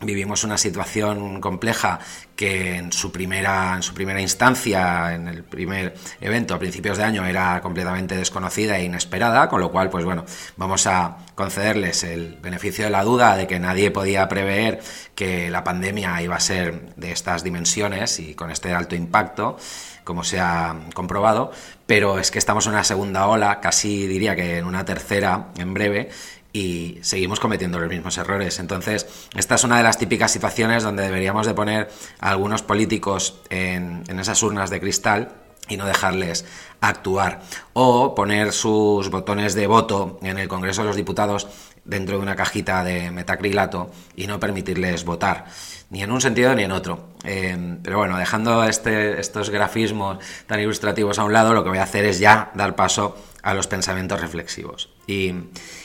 vivimos 0.00 0.44
una 0.44 0.58
situación 0.58 1.40
compleja 1.40 2.00
que 2.36 2.76
en 2.76 2.92
su 2.92 3.12
primera 3.12 3.74
en 3.76 3.82
su 3.82 3.94
primera 3.94 4.20
instancia 4.20 5.14
en 5.14 5.28
el 5.28 5.44
primer 5.44 5.94
evento 6.20 6.54
a 6.54 6.58
principios 6.58 6.98
de 6.98 7.04
año 7.04 7.24
era 7.24 7.60
completamente 7.60 8.16
desconocida 8.16 8.76
e 8.76 8.84
inesperada 8.84 9.48
con 9.48 9.60
lo 9.60 9.70
cual 9.70 9.90
pues 9.90 10.04
bueno 10.04 10.24
vamos 10.56 10.86
a 10.86 11.18
concederles 11.36 12.02
el 12.02 12.38
beneficio 12.42 12.84
de 12.84 12.90
la 12.90 13.04
duda 13.04 13.36
de 13.36 13.46
que 13.46 13.60
nadie 13.60 13.90
podía 13.92 14.28
prever 14.28 14.80
que 15.14 15.48
la 15.50 15.62
pandemia 15.62 16.20
iba 16.22 16.36
a 16.36 16.40
ser 16.40 16.94
de 16.96 17.12
estas 17.12 17.44
dimensiones 17.44 18.18
y 18.18 18.34
con 18.34 18.50
este 18.50 18.72
alto 18.72 18.96
impacto 18.96 19.56
como 20.04 20.22
se 20.22 20.38
ha 20.38 20.76
comprobado, 20.92 21.50
pero 21.86 22.18
es 22.18 22.30
que 22.30 22.38
estamos 22.38 22.66
en 22.66 22.72
una 22.72 22.84
segunda 22.84 23.26
ola, 23.26 23.60
casi 23.60 24.06
diría 24.06 24.36
que 24.36 24.58
en 24.58 24.66
una 24.66 24.84
tercera 24.84 25.48
en 25.56 25.72
breve, 25.72 26.10
y 26.54 27.00
seguimos 27.02 27.40
cometiendo 27.40 27.80
los 27.80 27.90
mismos 27.90 28.16
errores. 28.16 28.60
Entonces, 28.60 29.08
esta 29.36 29.56
es 29.56 29.64
una 29.64 29.76
de 29.76 29.82
las 29.82 29.98
típicas 29.98 30.30
situaciones 30.30 30.84
donde 30.84 31.02
deberíamos 31.02 31.48
de 31.48 31.52
poner 31.52 31.90
a 32.20 32.30
algunos 32.30 32.62
políticos 32.62 33.40
en, 33.50 34.04
esas 34.20 34.40
urnas 34.44 34.70
de 34.70 34.80
cristal 34.80 35.32
y 35.68 35.76
no 35.76 35.84
dejarles 35.84 36.44
actuar. 36.80 37.42
O 37.72 38.14
poner 38.14 38.52
sus 38.52 39.10
botones 39.10 39.54
de 39.54 39.66
voto 39.66 40.20
en 40.22 40.38
el 40.38 40.46
Congreso 40.46 40.82
de 40.82 40.86
los 40.86 40.96
Diputados 40.96 41.48
dentro 41.84 42.18
de 42.18 42.22
una 42.22 42.36
cajita 42.36 42.84
de 42.84 43.10
metacrilato 43.10 43.90
y 44.14 44.28
no 44.28 44.38
permitirles 44.38 45.04
votar, 45.04 45.46
ni 45.90 46.02
en 46.02 46.12
un 46.12 46.20
sentido 46.20 46.54
ni 46.54 46.62
en 46.62 46.70
otro. 46.70 47.08
Eh, 47.24 47.78
pero 47.82 47.98
bueno, 47.98 48.16
dejando 48.16 48.62
este, 48.62 49.18
estos 49.18 49.50
grafismos 49.50 50.18
tan 50.46 50.60
ilustrativos 50.60 51.18
a 51.18 51.24
un 51.24 51.32
lado, 51.32 51.52
lo 51.52 51.64
que 51.64 51.70
voy 51.70 51.78
a 51.78 51.82
hacer 51.82 52.04
es 52.04 52.20
ya 52.20 52.52
dar 52.54 52.76
paso 52.76 53.16
a 53.42 53.54
los 53.54 53.66
pensamientos 53.66 54.20
reflexivos. 54.20 54.90
Y 55.06 55.34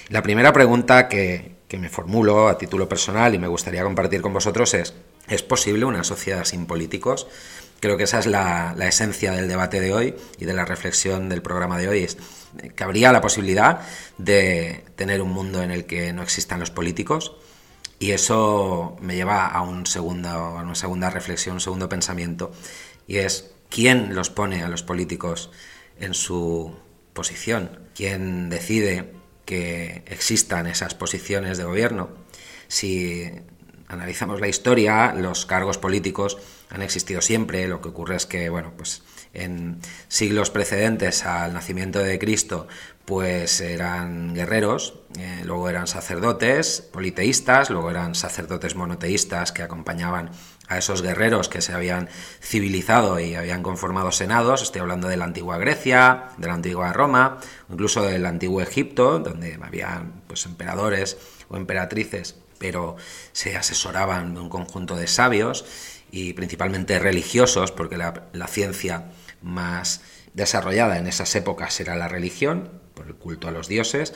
la 0.10 0.24
primera 0.24 0.52
pregunta 0.54 1.08
que, 1.08 1.58
me 1.78 1.90
formulo 1.90 2.48
a 2.48 2.58
título 2.58 2.90
personal 2.90 3.36
y 3.36 3.38
me 3.38 3.48
gustaría 3.48 3.84
compartir 3.84 4.22
con 4.22 4.34
vosotros 4.34 4.74
es, 4.74 4.96
¿es 5.28 5.44
posible 5.44 5.86
una 5.86 6.04
sociedad 6.04 6.44
sin 6.46 6.66
políticos? 6.66 7.28
Creo 7.80 7.96
que 7.96 8.04
esa 8.04 8.18
es 8.18 8.26
la, 8.26 8.76
esencia 8.82 9.32
del 9.32 9.48
debate 9.48 9.80
de 9.80 9.94
hoy 9.94 10.16
y 10.40 10.46
de 10.46 10.54
la 10.54 10.66
reflexión 10.66 11.30
del 11.30 11.44
programa 11.44 11.78
de 11.78 11.88
hoy. 11.88 12.04
Es 12.04 12.18
que 12.76 12.84
habría 12.84 13.12
la 13.12 13.22
posibilidad 13.22 13.82
de 14.18 14.84
tener 14.96 15.22
un 15.22 15.30
mundo 15.30 15.62
en 15.62 15.70
el 15.70 15.86
que 15.86 16.12
no 16.12 16.24
existan 16.24 16.60
los 16.60 16.72
políticos 16.72 17.36
y 18.00 18.12
eso 18.12 18.98
me 19.00 19.16
lleva 19.16 19.46
a, 19.46 19.60
a 19.60 19.62
una 19.62 19.86
segunda 19.86 21.10
reflexión, 21.12 21.56
un 21.56 21.62
segundo 21.62 21.88
pensamiento 21.88 22.52
y 23.08 23.18
es 23.18 23.52
quién 23.70 24.16
los 24.16 24.32
pone 24.32 24.64
a 24.64 24.70
los 24.70 24.82
políticos 24.82 25.52
en 26.00 26.16
su 26.16 26.76
posición, 27.14 27.80
quién 27.94 28.50
decide 28.50 29.19
que 29.50 30.04
existan 30.06 30.68
esas 30.68 30.94
posiciones 30.94 31.58
de 31.58 31.64
gobierno. 31.64 32.12
Si 32.68 33.32
analizamos 33.88 34.40
la 34.40 34.48
historia, 34.48 35.12
los 35.16 35.48
cargos 35.48 35.80
políticos 35.80 36.38
han 36.70 36.84
existido 36.84 37.20
siempre. 37.20 37.68
Lo 37.68 37.82
que 37.82 37.90
ocurre 37.90 38.16
es 38.16 38.28
que, 38.28 38.50
bueno, 38.50 38.74
pues 38.78 39.02
en 39.34 39.80
siglos 40.08 40.52
precedentes 40.52 41.26
al 41.26 41.54
nacimiento 41.54 41.98
de 41.98 42.20
Cristo, 42.20 42.68
pues 43.06 43.60
eran 43.60 44.36
guerreros, 44.36 45.00
eh, 45.18 45.42
luego 45.46 45.68
eran 45.68 45.88
sacerdotes 45.88 46.88
politeístas, 46.94 47.72
luego 47.72 47.90
eran 47.90 48.14
sacerdotes 48.14 48.76
monoteístas 48.76 49.52
que 49.52 49.64
acompañaban 49.64 50.30
a 50.70 50.78
esos 50.78 51.02
guerreros 51.02 51.50
que 51.50 51.62
se 51.62 51.74
habían 51.74 52.08
civilizado 52.42 53.20
y 53.20 53.36
habían 53.36 53.64
conformado 53.64 54.12
senados, 54.12 54.62
estoy 54.62 54.82
hablando 54.82 55.08
de 55.08 55.18
la 55.18 55.26
antigua 55.26 55.58
Grecia, 55.58 56.30
de 56.38 56.48
la 56.48 56.54
antigua 56.54 56.94
Roma, 56.94 57.40
incluso 57.70 58.04
del 58.04 58.26
antiguo 58.26 58.62
Egipto, 58.62 59.20
donde 59.20 59.60
había 59.62 60.04
pues, 60.28 60.46
emperadores 60.46 61.18
o 61.50 61.58
emperatrices, 61.58 62.38
pero 62.60 62.96
se 63.32 63.58
asesoraban 63.58 64.36
de 64.36 64.42
un 64.42 64.50
conjunto 64.50 64.96
de 64.96 65.08
sabios 65.08 65.66
y 66.12 66.34
principalmente 66.34 67.00
religiosos, 67.00 67.72
porque 67.72 67.98
la 67.98 68.48
ciencia 68.48 69.12
más 69.42 70.02
desarrollada 70.34 70.98
en 70.98 71.08
esas 71.08 71.36
épocas 71.36 71.80
era 71.80 71.96
la 71.96 72.08
religión, 72.08 72.70
por 72.94 73.08
el 73.08 73.16
culto 73.16 73.48
a 73.48 73.52
los 73.52 73.68
dioses, 73.68 74.14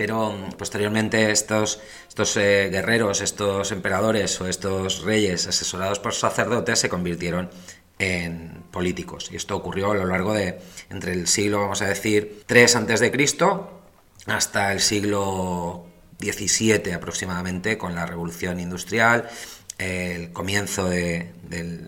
pero 0.00 0.32
mm, 0.32 0.52
posteriormente 0.52 1.30
estos, 1.30 1.78
estos 2.08 2.34
eh, 2.38 2.70
guerreros, 2.72 3.20
estos 3.20 3.70
emperadores 3.70 4.40
o 4.40 4.48
estos 4.48 5.02
reyes 5.02 5.46
asesorados 5.46 5.98
por 5.98 6.14
sacerdotes 6.14 6.78
se 6.78 6.88
convirtieron 6.88 7.50
en 7.98 8.62
políticos. 8.70 9.28
Y 9.30 9.36
esto 9.36 9.54
ocurrió 9.54 9.90
a 9.90 9.94
lo 9.94 10.06
largo 10.06 10.32
de 10.32 10.58
entre 10.88 11.12
el 11.12 11.26
siglo, 11.26 11.60
vamos 11.60 11.82
a 11.82 11.86
decir, 11.86 12.44
3 12.46 12.76
antes 12.76 13.00
de 13.00 13.10
Cristo 13.10 13.82
hasta 14.24 14.72
el 14.72 14.80
siglo 14.80 15.84
XVII 16.18 16.94
aproximadamente, 16.94 17.76
con 17.76 17.94
la 17.94 18.06
revolución 18.06 18.58
industrial, 18.58 19.28
el 19.76 20.32
comienzo 20.32 20.88
de, 20.88 21.30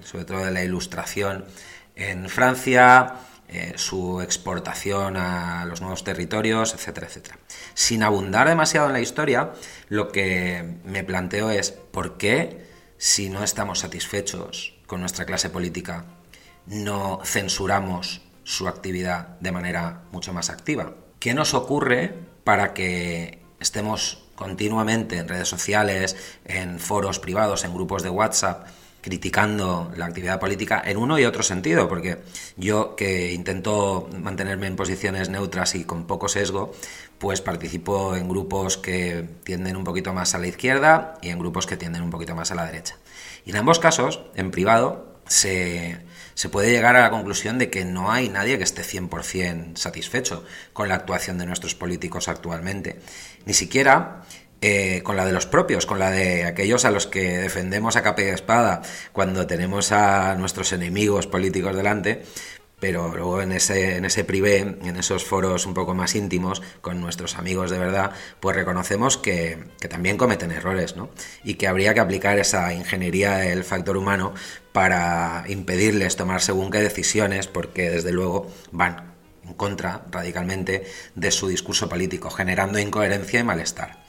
sobre 0.05 0.27
todo 0.27 0.45
de 0.45 0.51
la 0.51 0.63
ilustración 0.63 1.47
en 1.97 2.29
Francia, 2.29 3.15
eh, 3.53 3.75
su 3.77 4.23
exportación 4.23 5.19
a 5.19 5.67
los 5.67 5.83
nuevos 5.83 6.05
territorios, 6.05 6.73
etcétera, 6.73 7.07
etcétera. 7.07 7.39
Sin 7.75 8.03
abundar 8.03 8.49
demasiado 8.49 8.87
en 8.87 8.95
la 8.95 9.01
historia, 9.01 9.53
lo 9.89 10.11
que 10.11 10.79
me 10.85 11.05
planteo 11.05 11.51
es 11.51 11.71
por 11.71 12.17
qué, 12.17 12.67
si 12.97 13.29
no 13.29 13.45
estamos 13.45 13.81
satisfechos 13.81 14.75
con 14.87 15.01
nuestra 15.01 15.27
clase 15.27 15.51
política, 15.51 16.07
no 16.67 17.21
censuramos 17.25 18.23
su 18.45 18.69
actividad 18.69 19.39
de 19.41 19.53
manera 19.53 20.05
mucho 20.13 20.33
más 20.33 20.49
activa. 20.49 20.95
¿Qué 21.19 21.35
nos 21.35 21.53
ocurre 21.53 22.15
para 22.45 22.73
que 22.73 23.39
estemos 23.61 24.25
continuamente 24.35 25.19
en 25.19 25.29
redes 25.29 25.49
sociales, 25.49 26.17
en 26.47 26.79
foros 26.81 27.19
privados, 27.19 27.65
en 27.65 27.75
grupos 27.75 28.03
de 28.03 28.09
WhatsApp, 28.09 28.67
criticando 29.03 29.93
la 29.97 30.07
actividad 30.07 30.41
política 30.41 30.81
en 30.85 30.97
uno 30.97 31.19
y 31.19 31.25
otro 31.25 31.43
sentido, 31.43 31.89
porque 31.89 32.19
yo 32.57 32.95
que 32.97 33.33
intento 33.33 34.09
mantenerme 34.19 34.69
en 34.69 34.77
posiciones 34.77 35.29
neutras 35.29 35.75
y 35.75 35.85
con 35.85 36.07
poco 36.07 36.29
sesgo, 36.29 36.73
pues 37.19 37.41
participo 37.41 38.15
en 38.17 38.29
grupos 38.29 38.79
que 38.79 39.29
tienden 39.45 39.77
un 39.77 39.85
poquito 39.85 40.15
más 40.15 40.35
a 40.35 40.39
la 40.39 40.47
izquierda 40.47 41.19
y 41.21 41.29
en 41.31 41.41
grupos 41.41 41.67
que 41.67 41.77
tienden 41.77 42.03
un 42.03 42.11
poquito 42.11 42.37
más 42.37 42.53
a 42.53 42.55
la 42.55 42.65
derecha. 42.65 42.97
Y 43.45 43.51
en 43.51 43.57
ambos 43.57 43.81
casos, 43.81 44.23
en 44.37 44.53
privado, 44.53 45.13
se, 45.27 45.99
se 46.35 46.49
puede 46.49 46.71
llegar 46.71 46.95
a 46.95 47.03
la 47.03 47.11
conclusión 47.11 47.59
de 47.59 47.71
que 47.71 47.85
no 47.85 48.13
hay 48.13 48.29
nadie 48.29 48.57
que 48.57 48.65
esté 48.65 48.83
100% 48.83 49.77
satisfecho 49.77 50.45
con 50.73 50.89
la 50.89 50.95
actuación 50.95 51.39
de 51.39 51.47
nuestros 51.47 51.75
políticos 51.75 52.29
actualmente. 52.29 53.01
Ni 53.47 53.55
siquiera 53.55 54.23
eh, 54.63 55.03
con 55.03 55.17
la 55.17 55.27
de 55.27 55.33
los 55.33 55.47
propios, 55.47 55.87
con 55.87 55.99
la 55.99 56.11
de 56.11 56.45
aquellos 56.45 56.85
a 56.85 56.93
los 56.93 57.09
que 57.09 57.39
defendemos 57.39 57.97
a 57.97 58.03
capa 58.03 58.23
y 58.23 58.27
espada 58.27 58.83
cuando 59.13 59.47
tenemos 59.47 59.91
a 59.91 60.37
nuestros 60.37 60.73
enemigos 60.73 61.27
políticos 61.27 61.75
delante, 61.75 62.23
pero 62.83 63.15
luego 63.15 63.41
en 63.41 63.53
ese, 63.53 63.97
en 63.97 64.05
ese 64.05 64.25
privé, 64.25 64.59
en 64.59 64.97
esos 64.97 65.25
foros 65.25 65.67
un 65.67 65.75
poco 65.75 65.95
más 65.95 66.17
íntimos, 66.17 66.63
con 66.81 67.01
nuestros 67.01 67.37
amigos 67.37 67.71
de 67.71 67.79
verdad, 67.79 68.11
pues 68.41 68.57
reconocemos 68.57 69.19
que, 69.19 69.67
también 69.89 70.17
cometen 70.17 70.51
errores, 70.51 70.97
¿no? 70.97 71.11
Y 71.45 71.55
que 71.55 71.69
habría 71.69 71.95
que 71.95 72.01
aplicar 72.01 72.41
esa 72.41 72.73
ingeniería 72.73 73.37
del 73.37 73.63
factor 73.63 73.97
humano 73.97 74.35
para 74.73 75.45
impedirles 75.47 76.17
tomar 76.17 76.41
según 76.41 76.73
qué 76.73 76.79
decisiones, 76.79 77.47
porque 77.47 77.89
desde 77.91 78.11
luego 78.11 78.51
van 78.73 79.15
en 79.45 79.55
contra 79.55 80.03
radicalmente 80.11 80.85
de 81.15 81.31
su 81.31 81.47
discurso 81.47 81.89
político, 81.89 82.31
generando 82.31 82.81
incoherencia 82.81 83.39
y 83.39 83.45
malestar. 83.45 84.02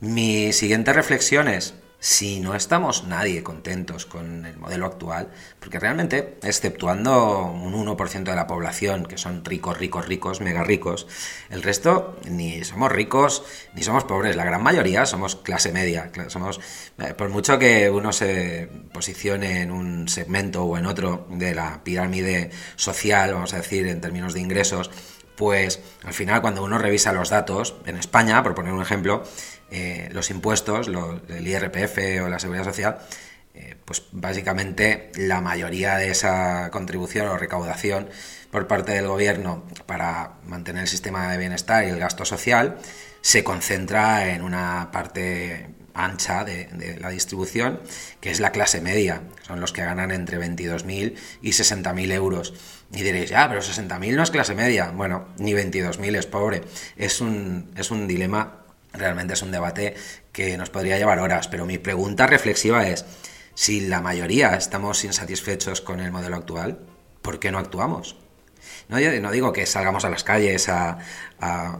Mi 0.00 0.52
siguiente 0.52 0.92
reflexión 0.92 1.48
es, 1.48 1.74
si 1.98 2.38
no 2.38 2.54
estamos 2.54 3.04
nadie 3.04 3.42
contentos 3.42 4.04
con 4.04 4.44
el 4.44 4.58
modelo 4.58 4.84
actual, 4.84 5.30
porque 5.58 5.78
realmente, 5.78 6.36
exceptuando 6.42 7.44
un 7.46 7.72
1% 7.72 8.24
de 8.24 8.36
la 8.36 8.46
población, 8.46 9.06
que 9.06 9.16
son 9.16 9.42
ricos, 9.42 9.78
ricos, 9.78 10.06
ricos, 10.06 10.42
mega 10.42 10.62
ricos, 10.64 11.06
el 11.48 11.62
resto 11.62 12.18
ni 12.28 12.62
somos 12.62 12.92
ricos 12.92 13.42
ni 13.74 13.82
somos 13.82 14.04
pobres, 14.04 14.36
la 14.36 14.44
gran 14.44 14.62
mayoría 14.62 15.06
somos 15.06 15.34
clase 15.36 15.72
media, 15.72 16.12
somos, 16.28 16.60
eh, 16.98 17.14
por 17.14 17.30
mucho 17.30 17.58
que 17.58 17.88
uno 17.88 18.12
se 18.12 18.68
posicione 18.92 19.62
en 19.62 19.70
un 19.70 20.08
segmento 20.08 20.64
o 20.64 20.76
en 20.76 20.84
otro 20.84 21.26
de 21.30 21.54
la 21.54 21.82
pirámide 21.82 22.50
social, 22.76 23.32
vamos 23.32 23.54
a 23.54 23.56
decir, 23.56 23.86
en 23.86 24.02
términos 24.02 24.34
de 24.34 24.40
ingresos, 24.40 24.90
pues 25.36 25.80
al 26.04 26.14
final 26.14 26.40
cuando 26.40 26.64
uno 26.64 26.78
revisa 26.78 27.12
los 27.12 27.30
datos, 27.30 27.76
en 27.84 27.96
España, 27.96 28.42
por 28.42 28.54
poner 28.54 28.72
un 28.72 28.82
ejemplo, 28.82 29.22
eh, 29.76 30.08
los 30.10 30.30
impuestos, 30.30 30.88
el 30.88 31.46
IRPF 31.46 32.24
o 32.24 32.28
la 32.28 32.38
Seguridad 32.38 32.64
Social, 32.64 32.98
eh, 33.54 33.76
pues 33.84 34.04
básicamente 34.10 35.12
la 35.16 35.42
mayoría 35.42 35.96
de 35.96 36.10
esa 36.10 36.70
contribución 36.70 37.28
o 37.28 37.36
recaudación 37.36 38.08
por 38.50 38.66
parte 38.66 38.92
del 38.92 39.06
gobierno 39.06 39.64
para 39.84 40.32
mantener 40.46 40.82
el 40.82 40.88
sistema 40.88 41.30
de 41.30 41.36
bienestar 41.36 41.84
y 41.84 41.90
el 41.90 41.98
gasto 41.98 42.24
social 42.24 42.78
se 43.20 43.44
concentra 43.44 44.32
en 44.32 44.40
una 44.40 44.90
parte 44.92 45.68
ancha 45.92 46.44
de, 46.44 46.96
la 46.98 47.10
distribución, 47.10 47.80
que 48.20 48.30
es 48.30 48.40
la 48.40 48.52
clase 48.52 48.80
media, 48.80 49.22
son 49.46 49.60
los 49.60 49.72
que 49.72 49.82
ganan 49.82 50.10
entre 50.10 50.38
22.000 50.38 51.16
y 51.42 51.50
60.000 51.50 52.12
euros. 52.12 52.54
Y 52.92 53.02
diréis, 53.02 53.28
ya, 53.28 53.46
pero 53.48 53.60
60.000 53.60 54.14
no 54.14 54.22
es 54.22 54.30
clase 54.30 54.54
media. 54.54 54.90
Bueno, 54.90 55.28
ni 55.38 55.52
22.000 55.52 56.16
es 56.16 56.26
pobre. 56.26 56.62
Es 56.96 57.20
un, 57.20 57.72
es 57.76 57.90
un 57.90 58.06
dilema 58.06 58.65
Realmente 58.96 59.34
es 59.34 59.42
un 59.42 59.52
debate 59.52 59.94
que 60.32 60.56
nos 60.56 60.70
podría 60.70 60.98
llevar 60.98 61.18
horas, 61.18 61.48
pero 61.48 61.66
mi 61.66 61.78
pregunta 61.78 62.26
reflexiva 62.26 62.88
es, 62.88 63.04
si 63.54 63.80
la 63.80 64.00
mayoría 64.00 64.54
estamos 64.54 65.04
insatisfechos 65.04 65.80
con 65.80 66.00
el 66.00 66.12
modelo 66.12 66.36
actual, 66.36 66.78
¿por 67.22 67.38
qué 67.38 67.50
no 67.50 67.58
actuamos? 67.58 68.16
No, 68.88 68.98
no 68.98 69.30
digo 69.30 69.52
que 69.52 69.66
salgamos 69.66 70.04
a 70.04 70.10
las 70.10 70.24
calles 70.24 70.68
a, 70.68 70.98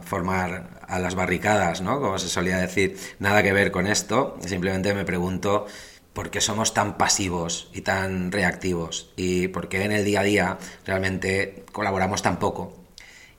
formar 0.03 0.81
a 0.87 0.99
las 0.99 1.15
barricadas, 1.15 1.81
¿no? 1.81 1.99
Como 1.99 2.17
se 2.19 2.29
solía 2.29 2.57
decir, 2.57 2.97
nada 3.19 3.43
que 3.43 3.53
ver 3.53 3.71
con 3.71 3.87
esto, 3.87 4.37
simplemente 4.45 4.93
me 4.93 5.05
pregunto 5.05 5.67
por 6.13 6.31
qué 6.31 6.41
somos 6.41 6.73
tan 6.73 6.97
pasivos 6.97 7.69
y 7.73 7.81
tan 7.81 8.31
reactivos 8.31 9.13
y 9.15 9.49
por 9.49 9.69
qué 9.69 9.83
en 9.83 9.91
el 9.91 10.03
día 10.03 10.21
a 10.21 10.23
día 10.23 10.57
realmente 10.85 11.63
colaboramos 11.71 12.23
tan 12.23 12.39
poco 12.39 12.86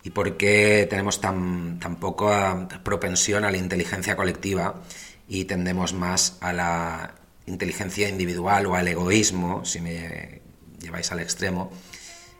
y 0.02 0.10
por 0.10 0.36
qué 0.36 0.86
tenemos 0.88 1.20
tan, 1.20 1.78
tan 1.80 1.96
poca 1.96 2.68
propensión 2.82 3.44
a 3.44 3.50
la 3.50 3.56
inteligencia 3.56 4.16
colectiva 4.16 4.82
y 5.28 5.44
tendemos 5.44 5.92
más 5.92 6.38
a 6.40 6.52
la 6.52 7.14
inteligencia 7.46 8.08
individual 8.08 8.66
o 8.66 8.74
al 8.74 8.88
egoísmo, 8.88 9.64
si 9.64 9.80
me 9.80 10.40
lleváis 10.80 11.10
al 11.12 11.20
extremo, 11.20 11.70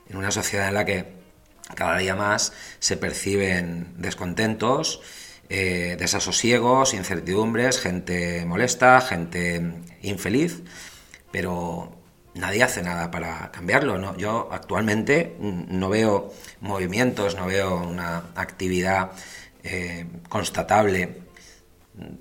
en 0.08 0.16
una 0.16 0.30
sociedad 0.30 0.68
en 0.68 0.74
la 0.74 0.84
que 0.84 1.18
cada 1.74 1.98
día 1.98 2.14
más 2.14 2.52
se 2.78 2.96
perciben 2.96 3.94
descontentos, 3.96 5.00
eh, 5.50 5.96
desasosiegos, 5.98 6.94
incertidumbres, 6.94 7.80
gente 7.80 8.44
molesta, 8.46 9.00
gente 9.00 9.82
infeliz, 10.02 10.62
pero 11.30 11.98
nadie 12.38 12.62
hace 12.62 12.83
nada 12.83 13.11
para 13.11 13.50
cambiarlo. 13.50 13.99
¿no? 13.99 14.16
Yo 14.16 14.49
actualmente 14.50 15.37
no 15.40 15.88
veo 15.88 16.33
movimientos, 16.61 17.37
no 17.37 17.47
veo 17.47 17.76
una 17.76 18.25
actividad 18.35 19.11
eh, 19.62 20.07
constatable 20.28 21.23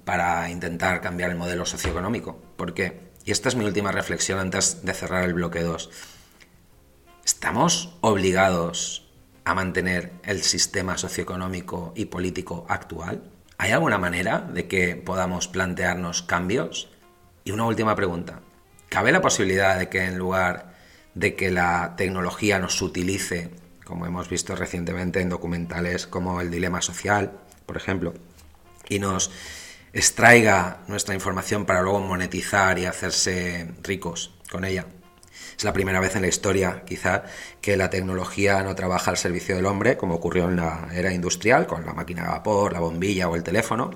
para 0.04 0.50
intentar 0.50 1.02
cambiar 1.02 1.30
el 1.30 1.38
modelo 1.38 1.66
socioeconómico. 1.66 2.38
¿Por 2.56 2.74
qué? 2.74 3.08
Y 3.26 3.32
esta 3.32 3.50
es 3.50 3.56
mi 3.56 3.66
última 3.66 3.92
reflexión 3.92 4.40
antes 4.40 4.84
de 4.84 4.94
cerrar 4.94 5.24
el 5.24 5.34
bloque 5.34 5.62
2. 5.62 5.90
¿Estamos 7.24 7.98
obligados 8.02 9.10
a 9.44 9.54
mantener 9.54 10.14
el 10.24 10.42
sistema 10.42 10.98
socioeconómico 10.98 11.94
y 11.96 12.06
político 12.06 12.66
actual? 12.70 13.24
¿Hay 13.58 13.72
alguna 13.72 13.98
manera 13.98 14.40
de 14.40 14.68
que 14.68 14.96
podamos 14.96 15.48
plantearnos 15.48 16.22
cambios? 16.22 16.90
Y 17.44 17.52
una 17.52 17.66
última 17.66 17.96
pregunta. 17.96 18.42
¿Cabe 18.89 19.12
la 19.12 19.21
posibilidad 19.21 19.78
de 19.78 19.89
que 19.89 20.06
en 20.06 20.17
lugar 20.17 20.73
de 21.13 21.36
que 21.36 21.52
la 21.52 21.95
tecnología 21.97 22.60
nos 22.60 22.82
utilice, 22.82 23.50
como 23.84 24.06
hemos 24.06 24.30
visto 24.30 24.56
recientemente 24.56 25.19
en 25.19 25.30
documentales 25.30 26.08
como 26.08 26.39
El 26.39 26.52
Dilema 26.52 26.82
Social, 26.82 27.32
por 27.65 27.76
ejemplo, 27.76 28.13
y 28.88 29.00
nos 29.00 29.32
extraiga 29.93 30.82
nuestra 30.88 31.15
información 31.15 31.65
para 31.65 31.82
luego 31.82 32.00
monetizar 32.00 32.80
y 32.80 32.86
hacerse 32.86 33.67
ricos 33.84 34.34
con 34.50 34.63
ella? 34.63 34.86
Es 35.58 35.63
la 35.63 35.73
primera 35.73 36.00
vez 36.00 36.15
en 36.15 36.21
la 36.21 36.28
historia, 36.28 36.84
quizá, 36.86 37.23
que 37.62 37.78
la 37.78 37.89
tecnología 37.89 38.62
no 38.63 38.76
trabaja 38.76 39.12
al 39.12 39.17
servicio 39.17 39.56
del 39.56 39.65
hombre, 39.65 39.97
como 39.97 40.15
ocurrió 40.15 40.47
en 40.47 40.56
la 40.56 40.88
era 40.93 41.12
industrial, 41.12 41.65
con 41.65 41.86
la 41.86 41.93
máquina 41.93 42.23
de 42.23 42.30
vapor, 42.30 42.73
la 42.73 42.80
bombilla 42.80 43.28
o 43.28 43.36
el 43.36 43.43
teléfono, 43.43 43.91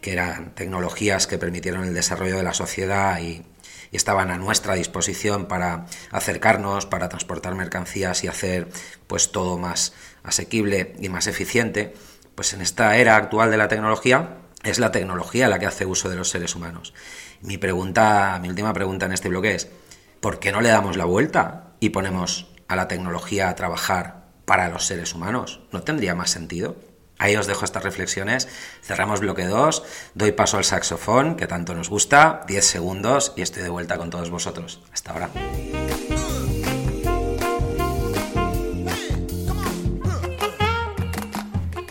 que 0.00 0.12
eran 0.12 0.54
tecnologías 0.54 1.26
que 1.26 1.38
permitieron 1.38 1.84
el 1.84 1.94
desarrollo 1.94 2.36
de 2.36 2.42
la 2.42 2.54
sociedad 2.54 3.20
y 3.20 3.44
y 3.90 3.96
estaban 3.96 4.30
a 4.30 4.38
nuestra 4.38 4.74
disposición 4.74 5.46
para 5.46 5.86
acercarnos, 6.10 6.86
para 6.86 7.08
transportar 7.08 7.54
mercancías 7.54 8.24
y 8.24 8.28
hacer 8.28 8.68
pues 9.06 9.32
todo 9.32 9.58
más 9.58 9.92
asequible 10.22 10.94
y 11.00 11.08
más 11.08 11.26
eficiente, 11.26 11.94
pues 12.34 12.52
en 12.52 12.60
esta 12.60 12.96
era 12.96 13.16
actual 13.16 13.50
de 13.50 13.56
la 13.56 13.68
tecnología 13.68 14.36
es 14.62 14.78
la 14.78 14.92
tecnología 14.92 15.48
la 15.48 15.58
que 15.58 15.66
hace 15.66 15.86
uso 15.86 16.08
de 16.08 16.16
los 16.16 16.28
seres 16.28 16.54
humanos. 16.54 16.92
Mi 17.40 17.58
pregunta, 17.58 18.38
mi 18.42 18.48
última 18.48 18.72
pregunta 18.72 19.06
en 19.06 19.12
este 19.12 19.28
bloque 19.28 19.54
es 19.54 19.68
¿por 20.20 20.38
qué 20.38 20.52
no 20.52 20.60
le 20.60 20.68
damos 20.68 20.96
la 20.96 21.06
vuelta 21.06 21.72
y 21.80 21.90
ponemos 21.90 22.52
a 22.68 22.76
la 22.76 22.88
tecnología 22.88 23.48
a 23.48 23.54
trabajar 23.54 24.26
para 24.44 24.68
los 24.68 24.86
seres 24.86 25.14
humanos? 25.14 25.60
¿No 25.72 25.82
tendría 25.82 26.14
más 26.14 26.30
sentido? 26.30 26.76
Ahí 27.20 27.36
os 27.36 27.46
dejo 27.46 27.66
estas 27.66 27.84
reflexiones. 27.84 28.48
Cerramos 28.82 29.20
bloque 29.20 29.44
2, 29.44 29.82
doy 30.14 30.32
paso 30.32 30.56
al 30.56 30.64
saxofón, 30.64 31.36
que 31.36 31.46
tanto 31.46 31.74
nos 31.74 31.90
gusta, 31.90 32.40
10 32.48 32.64
segundos 32.64 33.34
y 33.36 33.42
estoy 33.42 33.62
de 33.62 33.68
vuelta 33.68 33.98
con 33.98 34.08
todos 34.08 34.30
vosotros. 34.30 34.80
Hasta 34.90 35.12
ahora. 35.12 35.28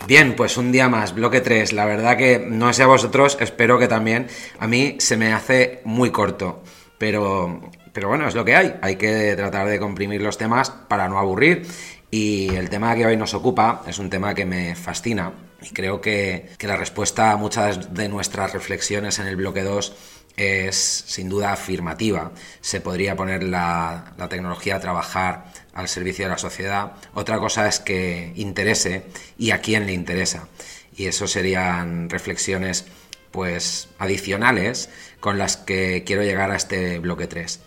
Bien, 0.08 0.34
pues 0.34 0.56
un 0.56 0.72
día 0.72 0.88
más, 0.88 1.14
bloque 1.14 1.40
3. 1.40 1.74
La 1.74 1.84
verdad 1.84 2.16
que 2.16 2.40
no 2.40 2.72
sé 2.72 2.82
a 2.82 2.88
vosotros, 2.88 3.38
espero 3.38 3.78
que 3.78 3.86
también. 3.86 4.26
A 4.58 4.66
mí 4.66 4.96
se 4.98 5.16
me 5.16 5.32
hace 5.32 5.80
muy 5.84 6.10
corto, 6.10 6.64
pero, 6.98 7.70
pero 7.92 8.08
bueno, 8.08 8.26
es 8.26 8.34
lo 8.34 8.44
que 8.44 8.56
hay. 8.56 8.74
Hay 8.82 8.96
que 8.96 9.36
tratar 9.36 9.68
de 9.68 9.78
comprimir 9.78 10.22
los 10.22 10.36
temas 10.36 10.70
para 10.70 11.08
no 11.08 11.20
aburrir 11.20 11.68
y 12.10 12.54
el 12.54 12.68
tema 12.68 12.94
que 12.94 13.06
hoy 13.06 13.16
nos 13.16 13.34
ocupa 13.34 13.82
es 13.86 13.98
un 13.98 14.10
tema 14.10 14.34
que 14.34 14.44
me 14.44 14.74
fascina 14.74 15.32
y 15.62 15.70
creo 15.70 16.00
que, 16.00 16.50
la 16.60 16.76
respuesta 16.76 17.32
a 17.32 17.36
muchas 17.36 17.92
de 17.94 18.08
nuestras 18.08 18.52
reflexiones 18.52 19.18
en 19.18 19.26
el 19.26 19.36
bloque 19.36 19.62
2 19.62 19.92
es 20.36 20.76
sin 21.06 21.28
duda 21.28 21.52
afirmativa. 21.52 22.32
Se 22.60 22.80
podría 22.80 23.16
poner 23.16 23.42
la, 23.42 24.14
la, 24.16 24.28
tecnología 24.28 24.76
a 24.76 24.80
trabajar 24.80 25.52
al 25.74 25.88
servicio 25.88 26.24
de 26.24 26.30
la 26.30 26.38
sociedad. 26.38 26.92
Otra 27.14 27.38
cosa 27.38 27.68
es 27.68 27.80
que 27.80 28.32
interese 28.36 29.04
y 29.36 29.50
a 29.50 29.60
quién 29.60 29.86
le 29.86 29.92
interesa. 29.92 30.48
Y 30.96 31.06
eso 31.06 31.26
serían 31.26 32.08
reflexiones 32.08 32.86
pues 33.30 33.88
adicionales 33.98 34.88
con 35.20 35.38
las 35.38 35.56
que 35.56 36.04
quiero 36.04 36.22
llegar 36.22 36.50
a 36.50 36.56
este 36.56 36.98
bloque 37.00 37.26
3. 37.26 37.60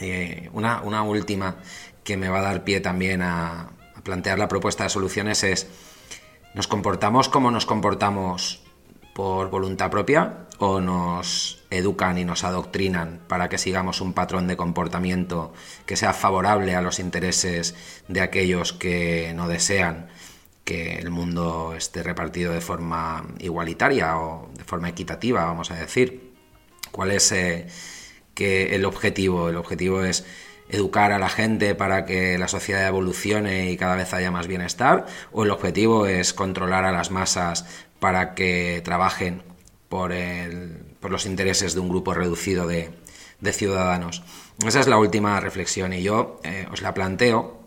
Eh, 0.00 0.50
una, 0.52 0.82
una 0.82 1.02
última 1.02 1.56
que 2.04 2.16
me 2.16 2.28
va 2.28 2.38
a 2.40 2.42
dar 2.42 2.64
pie 2.64 2.80
también 2.80 3.22
a, 3.22 3.70
plantear 4.08 4.38
la 4.38 4.48
propuesta 4.48 4.84
de 4.84 4.90
soluciones 4.90 5.44
es, 5.44 5.66
¿nos 6.54 6.66
comportamos 6.66 7.28
como 7.28 7.50
nos 7.50 7.66
comportamos 7.66 8.62
por 9.14 9.50
voluntad 9.50 9.90
propia 9.90 10.46
o 10.56 10.80
nos 10.80 11.62
educan 11.68 12.16
y 12.16 12.24
nos 12.24 12.42
adoctrinan 12.42 13.20
para 13.28 13.50
que 13.50 13.58
sigamos 13.58 14.00
un 14.00 14.14
patrón 14.14 14.46
de 14.46 14.56
comportamiento 14.56 15.52
que 15.84 15.94
sea 15.94 16.14
favorable 16.14 16.74
a 16.74 16.80
los 16.80 17.00
intereses 17.00 17.74
de 18.08 18.22
aquellos 18.22 18.72
que 18.72 19.34
no 19.36 19.46
desean 19.46 20.08
que 20.64 20.96
el 20.96 21.10
mundo 21.10 21.74
esté 21.76 22.02
repartido 22.02 22.54
de 22.54 22.62
forma 22.62 23.26
igualitaria 23.40 24.16
o 24.16 24.48
de 24.56 24.64
forma 24.64 24.88
equitativa, 24.88 25.44
vamos 25.44 25.70
a 25.70 25.74
decir. 25.74 26.32
¿Cuál 26.92 27.10
es 27.10 27.30
eh, 27.32 27.66
que 28.32 28.74
el 28.74 28.86
objetivo? 28.86 29.50
El 29.50 29.56
objetivo 29.56 30.02
es 30.02 30.24
educar 30.68 31.12
a 31.12 31.18
la 31.18 31.28
gente 31.28 31.74
para 31.74 32.04
que 32.04 32.38
la 32.38 32.48
sociedad 32.48 32.86
evolucione 32.86 33.70
y 33.70 33.76
cada 33.76 33.96
vez 33.96 34.12
haya 34.12 34.30
más 34.30 34.46
bienestar, 34.46 35.06
o 35.32 35.44
el 35.44 35.50
objetivo 35.50 36.06
es 36.06 36.34
controlar 36.34 36.84
a 36.84 36.92
las 36.92 37.10
masas 37.10 37.66
para 37.98 38.34
que 38.34 38.80
trabajen 38.84 39.42
por, 39.88 40.12
por 41.00 41.10
los 41.10 41.26
intereses 41.26 41.74
de 41.74 41.80
un 41.80 41.88
grupo 41.88 42.14
reducido 42.14 42.66
de, 42.66 42.90
ciudadanos. 43.52 44.22
Esa 44.66 44.80
es 44.80 44.88
la 44.88 44.98
última 44.98 45.40
reflexión 45.40 45.92
y 45.92 46.02
yo 46.02 46.40
eh, 46.42 46.66
os 46.70 46.82
la 46.82 46.92
planteo 46.92 47.58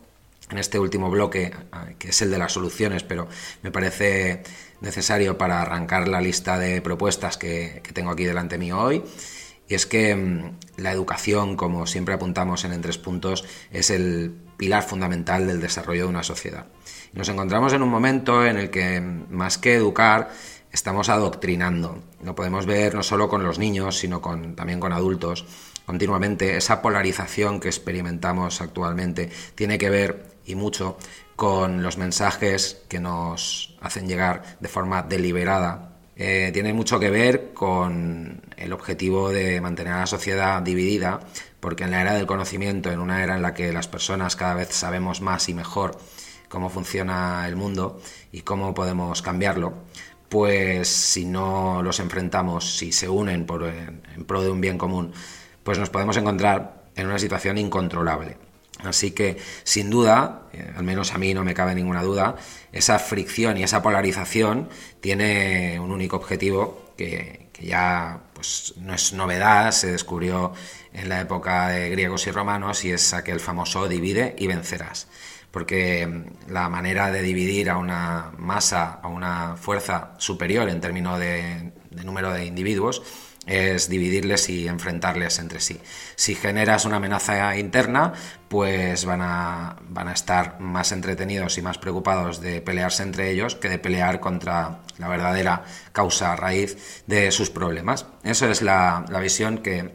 en 0.50 0.58
este 0.58 0.80
último 0.80 1.10
bloque, 1.10 1.54
que 1.98 2.10
es 2.10 2.22
el 2.22 2.30
de 2.30 2.38
las 2.38 2.52
soluciones, 2.52 3.04
pero 3.04 3.30
me 3.64 3.72
parece 3.72 4.44
necesario 4.82 5.38
para 5.38 5.62
arrancar 5.62 6.10
la 6.10 6.20
lista 6.20 6.60
de 6.60 6.82
propuestas 6.82 7.38
que, 7.38 7.80
que 7.84 7.94
tengo 7.94 8.12
aquí 8.12 8.26
delante 8.26 8.58
mío 8.58 8.78
hoy. 8.78 9.02
Y 9.72 9.76
es 9.76 9.86
que 9.86 10.14
mm, 10.14 10.58
la 10.82 10.92
educación, 10.92 11.56
como 11.56 11.88
siempre 11.88 12.14
apuntamos 12.14 12.66
en 12.66 12.74
En 12.74 12.82
Tres 12.82 12.98
Puntos, 12.98 13.46
es 13.72 13.90
el 13.90 14.36
pilar 14.58 14.84
fundamental 14.84 15.48
del 15.48 15.62
desarrollo 15.62 16.04
de 16.04 16.10
una 16.10 16.24
sociedad. 16.24 16.66
Nos 17.14 17.30
encontramos 17.30 17.72
en 17.72 17.82
un 17.82 17.88
momento 17.88 18.46
en 18.46 18.58
el 18.58 18.70
que, 18.70 19.00
mm, 19.00 19.28
más 19.30 19.58
que 19.58 19.76
educar, 19.76 20.30
estamos 20.74 21.08
adoctrinando. 21.08 22.04
Lo 22.22 22.36
podemos 22.36 22.66
ver 22.66 22.96
no 22.96 23.02
solo 23.02 23.30
con 23.30 23.46
los 23.46 23.60
niños, 23.60 23.98
sino 23.98 24.20
también 24.20 24.82
con 24.82 24.92
adultos. 24.92 25.46
Continuamente, 25.86 26.58
esa 26.58 26.82
polarización 26.82 27.62
que 27.62 27.70
experimentamos 27.70 28.60
actualmente 28.60 29.30
tiene 29.56 29.78
que 29.78 29.90
ver, 29.90 30.36
y 30.46 30.56
mucho, 30.56 30.98
con 31.38 31.82
los 31.82 31.98
mensajes 31.98 32.82
que 32.90 33.00
nos 33.00 33.78
hacen 33.80 34.06
llegar 34.06 34.58
de 34.60 34.68
forma 34.68 35.02
deliberada 35.02 35.91
eh, 36.24 36.52
tiene 36.52 36.72
mucho 36.72 37.00
que 37.00 37.10
ver 37.10 37.52
con 37.52 38.44
el 38.56 38.74
objetivo 38.74 39.30
de 39.30 39.60
mantener 39.60 39.94
a 39.94 40.02
la 40.02 40.06
sociedad 40.06 40.62
dividida, 40.62 41.20
porque 41.60 41.84
en 41.84 41.90
la 41.90 42.02
era 42.02 42.14
del 42.14 42.28
conocimiento, 42.28 42.92
en 42.92 43.00
una 43.00 43.24
era 43.24 43.36
en 43.36 43.42
la 43.42 43.56
que 43.56 43.74
las 43.74 43.88
personas 43.88 44.36
cada 44.36 44.54
vez 44.54 44.70
sabemos 44.70 45.20
más 45.22 45.50
y 45.50 45.56
mejor 45.56 45.98
cómo 46.48 46.70
funciona 46.70 47.48
el 47.48 47.56
mundo 47.56 48.00
y 48.32 48.42
cómo 48.42 48.76
podemos 48.76 49.24
cambiarlo, 49.24 49.74
pues 50.30 50.88
si 50.90 51.26
no 51.26 51.82
los 51.82 52.00
enfrentamos, 52.00 52.78
si 52.78 52.92
se 52.92 53.10
unen 53.10 53.48
en 54.16 54.26
pro 54.26 54.44
de 54.44 54.52
un 54.52 54.62
bien 54.62 54.78
común, 54.78 55.12
pues 55.64 55.80
nos 55.80 55.90
podemos 55.90 56.18
encontrar 56.18 56.84
en 56.96 57.08
una 57.08 57.18
situación 57.18 57.58
incontrolable. 57.58 58.51
Así 58.84 59.12
que, 59.12 59.38
sin 59.64 59.90
duda, 59.90 60.44
eh, 60.54 60.74
al 60.76 60.84
menos 60.84 61.14
a 61.14 61.18
mí 61.18 61.34
no 61.34 61.44
me 61.44 61.54
cabe 61.54 61.76
ninguna 61.76 62.04
duda, 62.04 62.36
esa 62.72 63.00
fricción 63.00 63.58
y 63.58 63.64
esa 63.64 63.82
polarización 63.82 64.70
tiene 65.00 65.80
un 65.80 65.92
único 65.92 66.16
objetivo 66.16 66.94
que, 66.98 67.50
ya 67.62 68.20
pues, 68.34 68.74
no 68.78 68.94
es 68.94 69.14
novedad, 69.14 69.72
se 69.72 69.92
descubrió 69.92 70.54
en 70.94 71.10
la 71.10 71.22
época 71.22 71.70
de 71.70 71.90
griegos 71.90 72.26
y 72.28 72.32
romanos 72.32 72.84
y 72.86 72.92
es 72.92 73.14
aquel 73.14 73.40
famoso 73.40 73.88
divide 73.88 74.36
y 74.38 74.48
vencerás. 74.48 75.08
Porque 75.52 76.08
mm, 76.08 76.52
la 76.52 76.70
manera 76.70 77.12
de 77.12 77.22
dividir 77.22 77.70
a 77.70 77.78
una 77.78 78.32
masa, 78.38 79.00
a 79.02 79.08
una 79.08 79.58
fuerza 79.58 80.14
superior 80.18 80.70
en 80.70 80.82
términos 80.82 81.20
de 81.20 81.72
número 82.04 82.34
de 82.34 82.46
individuos, 82.46 83.04
es 83.48 83.90
dividirles 83.90 84.50
y 84.50 84.68
enfrentarles 84.68 85.40
entre 85.40 85.60
sí. 85.60 85.80
Si 86.16 86.36
generas 86.36 86.86
una 86.86 86.98
amenaza 86.98 87.58
interna, 87.58 88.14
pues 88.48 89.06
van 89.06 89.22
a, 89.22 89.78
van 89.90 90.08
a 90.10 90.14
estar 90.14 90.60
más 90.60 90.92
entretenidos 90.92 91.58
y 91.58 91.62
más 91.62 91.78
preocupados 91.78 92.40
de 92.42 92.62
pelearse 92.62 93.04
entre 93.04 93.32
ellos 93.32 93.56
que 93.56 93.70
de 93.70 93.80
pelear 93.80 94.20
contra 94.20 94.82
la 94.98 95.08
verdadera 95.08 95.64
causa 95.92 96.36
raíz 96.36 97.04
de 97.08 97.32
sus 97.32 97.50
problemas. 97.50 98.06
Eso 98.24 98.48
es 98.48 98.62
la, 98.62 99.06
la 99.10 99.20
visión 99.20 99.58
que, 99.60 99.92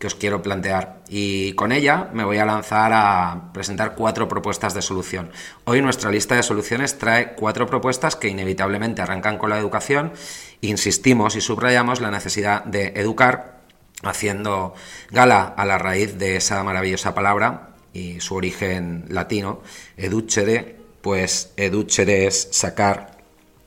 que 0.00 0.06
os 0.06 0.14
quiero 0.14 0.40
plantear 0.40 1.02
y 1.10 1.52
con 1.52 1.72
ella 1.72 2.08
me 2.14 2.24
voy 2.24 2.38
a 2.38 2.46
lanzar 2.46 2.90
a 2.94 3.52
presentar 3.52 3.94
cuatro 3.94 4.28
propuestas 4.28 4.72
de 4.72 4.80
solución. 4.80 5.30
Hoy 5.64 5.82
nuestra 5.82 6.10
lista 6.10 6.34
de 6.36 6.42
soluciones 6.42 6.96
trae 6.96 7.34
cuatro 7.34 7.66
propuestas 7.66 8.16
que 8.16 8.28
inevitablemente 8.28 9.02
arrancan 9.02 9.36
con 9.36 9.50
la 9.50 9.58
educación. 9.58 10.14
Insistimos 10.62 11.36
y 11.36 11.42
subrayamos 11.42 12.00
la 12.00 12.10
necesidad 12.10 12.64
de 12.64 12.94
educar 12.96 13.60
haciendo 14.02 14.74
gala 15.10 15.44
a 15.44 15.66
la 15.66 15.76
raíz 15.76 16.16
de 16.18 16.36
esa 16.36 16.64
maravillosa 16.64 17.14
palabra 17.14 17.68
y 17.92 18.20
su 18.20 18.36
origen 18.36 19.04
latino, 19.08 19.60
educere, 19.98 20.76
pues 21.02 21.52
educere 21.58 22.26
es 22.26 22.48
sacar 22.52 23.19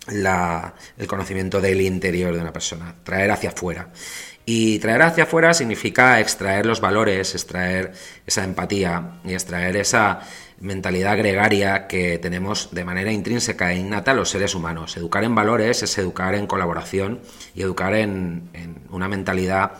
el 0.07 1.07
conocimiento 1.07 1.61
del 1.61 1.81
interior 1.81 2.33
de 2.33 2.41
una 2.41 2.53
persona, 2.53 2.95
traer 3.03 3.31
hacia 3.31 3.49
afuera. 3.49 3.89
Y 4.45 4.79
traer 4.79 5.01
hacia 5.03 5.23
afuera 5.23 5.53
significa 5.53 6.19
extraer 6.19 6.65
los 6.65 6.81
valores, 6.81 7.33
extraer 7.33 7.93
esa 8.25 8.43
empatía 8.43 9.19
y 9.23 9.33
extraer 9.33 9.77
esa 9.77 10.19
mentalidad 10.59 11.17
gregaria 11.17 11.87
que 11.87 12.17
tenemos 12.17 12.69
de 12.71 12.83
manera 12.83 13.11
intrínseca 13.11 13.71
e 13.71 13.77
innata 13.77 14.13
los 14.13 14.29
seres 14.29 14.53
humanos. 14.53 14.97
Educar 14.97 15.23
en 15.23 15.35
valores 15.35 15.83
es 15.83 15.97
educar 15.97 16.35
en 16.35 16.47
colaboración 16.47 17.21
y 17.55 17.61
educar 17.61 17.95
en, 17.95 18.49
en 18.53 18.81
una 18.89 19.07
mentalidad 19.07 19.73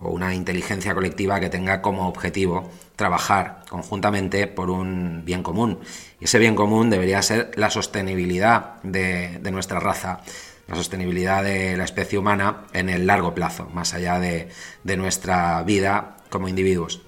o 0.00 0.10
una 0.10 0.34
inteligencia 0.34 0.94
colectiva 0.94 1.40
que 1.40 1.50
tenga 1.50 1.82
como 1.82 2.08
objetivo 2.08 2.70
trabajar 2.98 3.62
conjuntamente 3.70 4.46
por 4.48 4.68
un 4.68 5.22
bien 5.24 5.42
común. 5.42 5.78
Y 6.20 6.24
ese 6.24 6.38
bien 6.38 6.54
común 6.54 6.90
debería 6.90 7.22
ser 7.22 7.52
la 7.54 7.70
sostenibilidad 7.70 8.82
de, 8.82 9.38
de 9.40 9.50
nuestra 9.50 9.80
raza 9.80 10.20
la 10.68 10.76
sostenibilidad 10.76 11.42
de 11.42 11.76
la 11.76 11.84
especie 11.84 12.18
humana 12.18 12.64
en 12.74 12.90
el 12.90 13.06
largo 13.06 13.34
plazo, 13.34 13.68
más 13.72 13.94
allá 13.94 14.20
de, 14.20 14.48
nuestra 14.96 15.62
vida 15.62 16.16
como 16.28 16.46
individuos. 16.46 17.00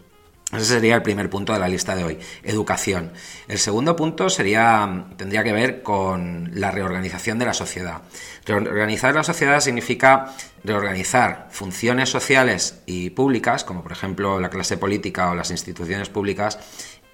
Ese 0.53 0.65
sería 0.65 0.97
el 0.97 1.03
primer 1.03 1.31
punto 1.31 1.53
de 1.53 1.61
la 1.61 1.69
lista 1.69 1.95
de 1.95 2.03
hoy, 2.03 2.19
educación. 2.43 3.13
El 3.47 3.59
segundo 3.59 3.95
punto 3.95 4.29
sería, 4.29 5.07
tendría 5.17 5.45
que 5.45 5.53
ver 5.53 5.83
con 5.83 6.51
la 6.55 6.73
reorganización 6.73 7.39
de 7.39 7.47
la 7.47 7.55
sociedad. 7.55 8.03
Reorganizar 8.45 9.15
la 9.15 9.23
sociedad 9.23 9.61
significa 9.61 10.35
reorganizar 10.65 11.47
funciones 11.53 12.09
sociales 12.09 12.81
y 12.87 13.11
públicas, 13.11 13.63
como 13.63 13.85
por 13.85 13.93
ejemplo 13.93 14.41
la 14.41 14.51
clase 14.51 14.77
política 14.77 15.31
o 15.31 15.37
las 15.37 15.53
instituciones 15.53 16.09
públicas, 16.09 16.59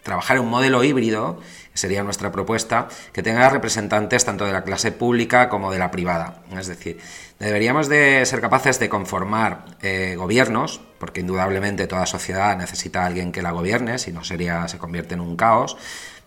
trabajar 0.02 0.40
un 0.40 0.48
modelo 0.48 0.82
híbrido, 0.82 1.40
sería 1.76 2.02
nuestra 2.02 2.32
propuesta, 2.32 2.88
que 3.12 3.22
tenga 3.22 3.48
representantes 3.48 4.24
tanto 4.24 4.44
de 4.44 4.52
la 4.52 4.64
clase 4.64 4.92
pública 4.92 5.48
como 5.48 5.70
de 5.70 5.78
la 5.78 5.90
privada. 5.90 6.42
Es 6.56 6.66
decir, 6.66 6.98
deberíamos 7.38 7.88
de 7.88 8.24
ser 8.26 8.40
capaces 8.40 8.78
de 8.78 8.88
conformar 8.88 9.64
eh, 9.82 10.14
gobiernos, 10.16 10.80
porque 10.98 11.20
indudablemente 11.20 11.86
toda 11.86 12.06
sociedad 12.06 12.56
necesita 12.56 13.02
a 13.02 13.06
alguien 13.06 13.32
que 13.32 13.42
la 13.42 13.50
gobierne, 13.50 13.98
si 13.98 14.12
no 14.12 14.24
sería, 14.24 14.66
se 14.68 14.78
convierte 14.78 15.14
en 15.14 15.20
un 15.20 15.36
caos. 15.36 15.76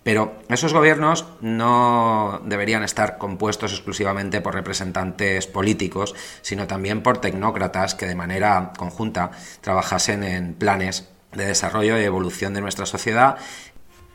Pero 0.04 0.34
esos 0.48 0.74
gobiernos 0.74 1.26
no 1.42 2.42
deberían 2.46 2.84
estar 2.84 3.18
compuestos 3.18 3.74
exclusivamente 3.74 4.40
por 4.40 4.54
representantes 4.54 5.46
políticos, 5.46 6.16
sino 6.42 6.68
también 6.68 7.04
por 7.04 7.20
tecnócratas 7.20 7.96
que 7.96 8.08
de 8.08 8.16
manera 8.16 8.72
conjunta 8.78 9.32
trabajasen 9.62 10.24
en 10.24 10.54
planes 10.54 11.10
de 11.34 11.46
desarrollo 11.46 12.00
y 12.00 12.04
evolución 12.04 12.54
de 12.54 12.62
nuestra 12.62 12.86
sociedad 12.86 13.38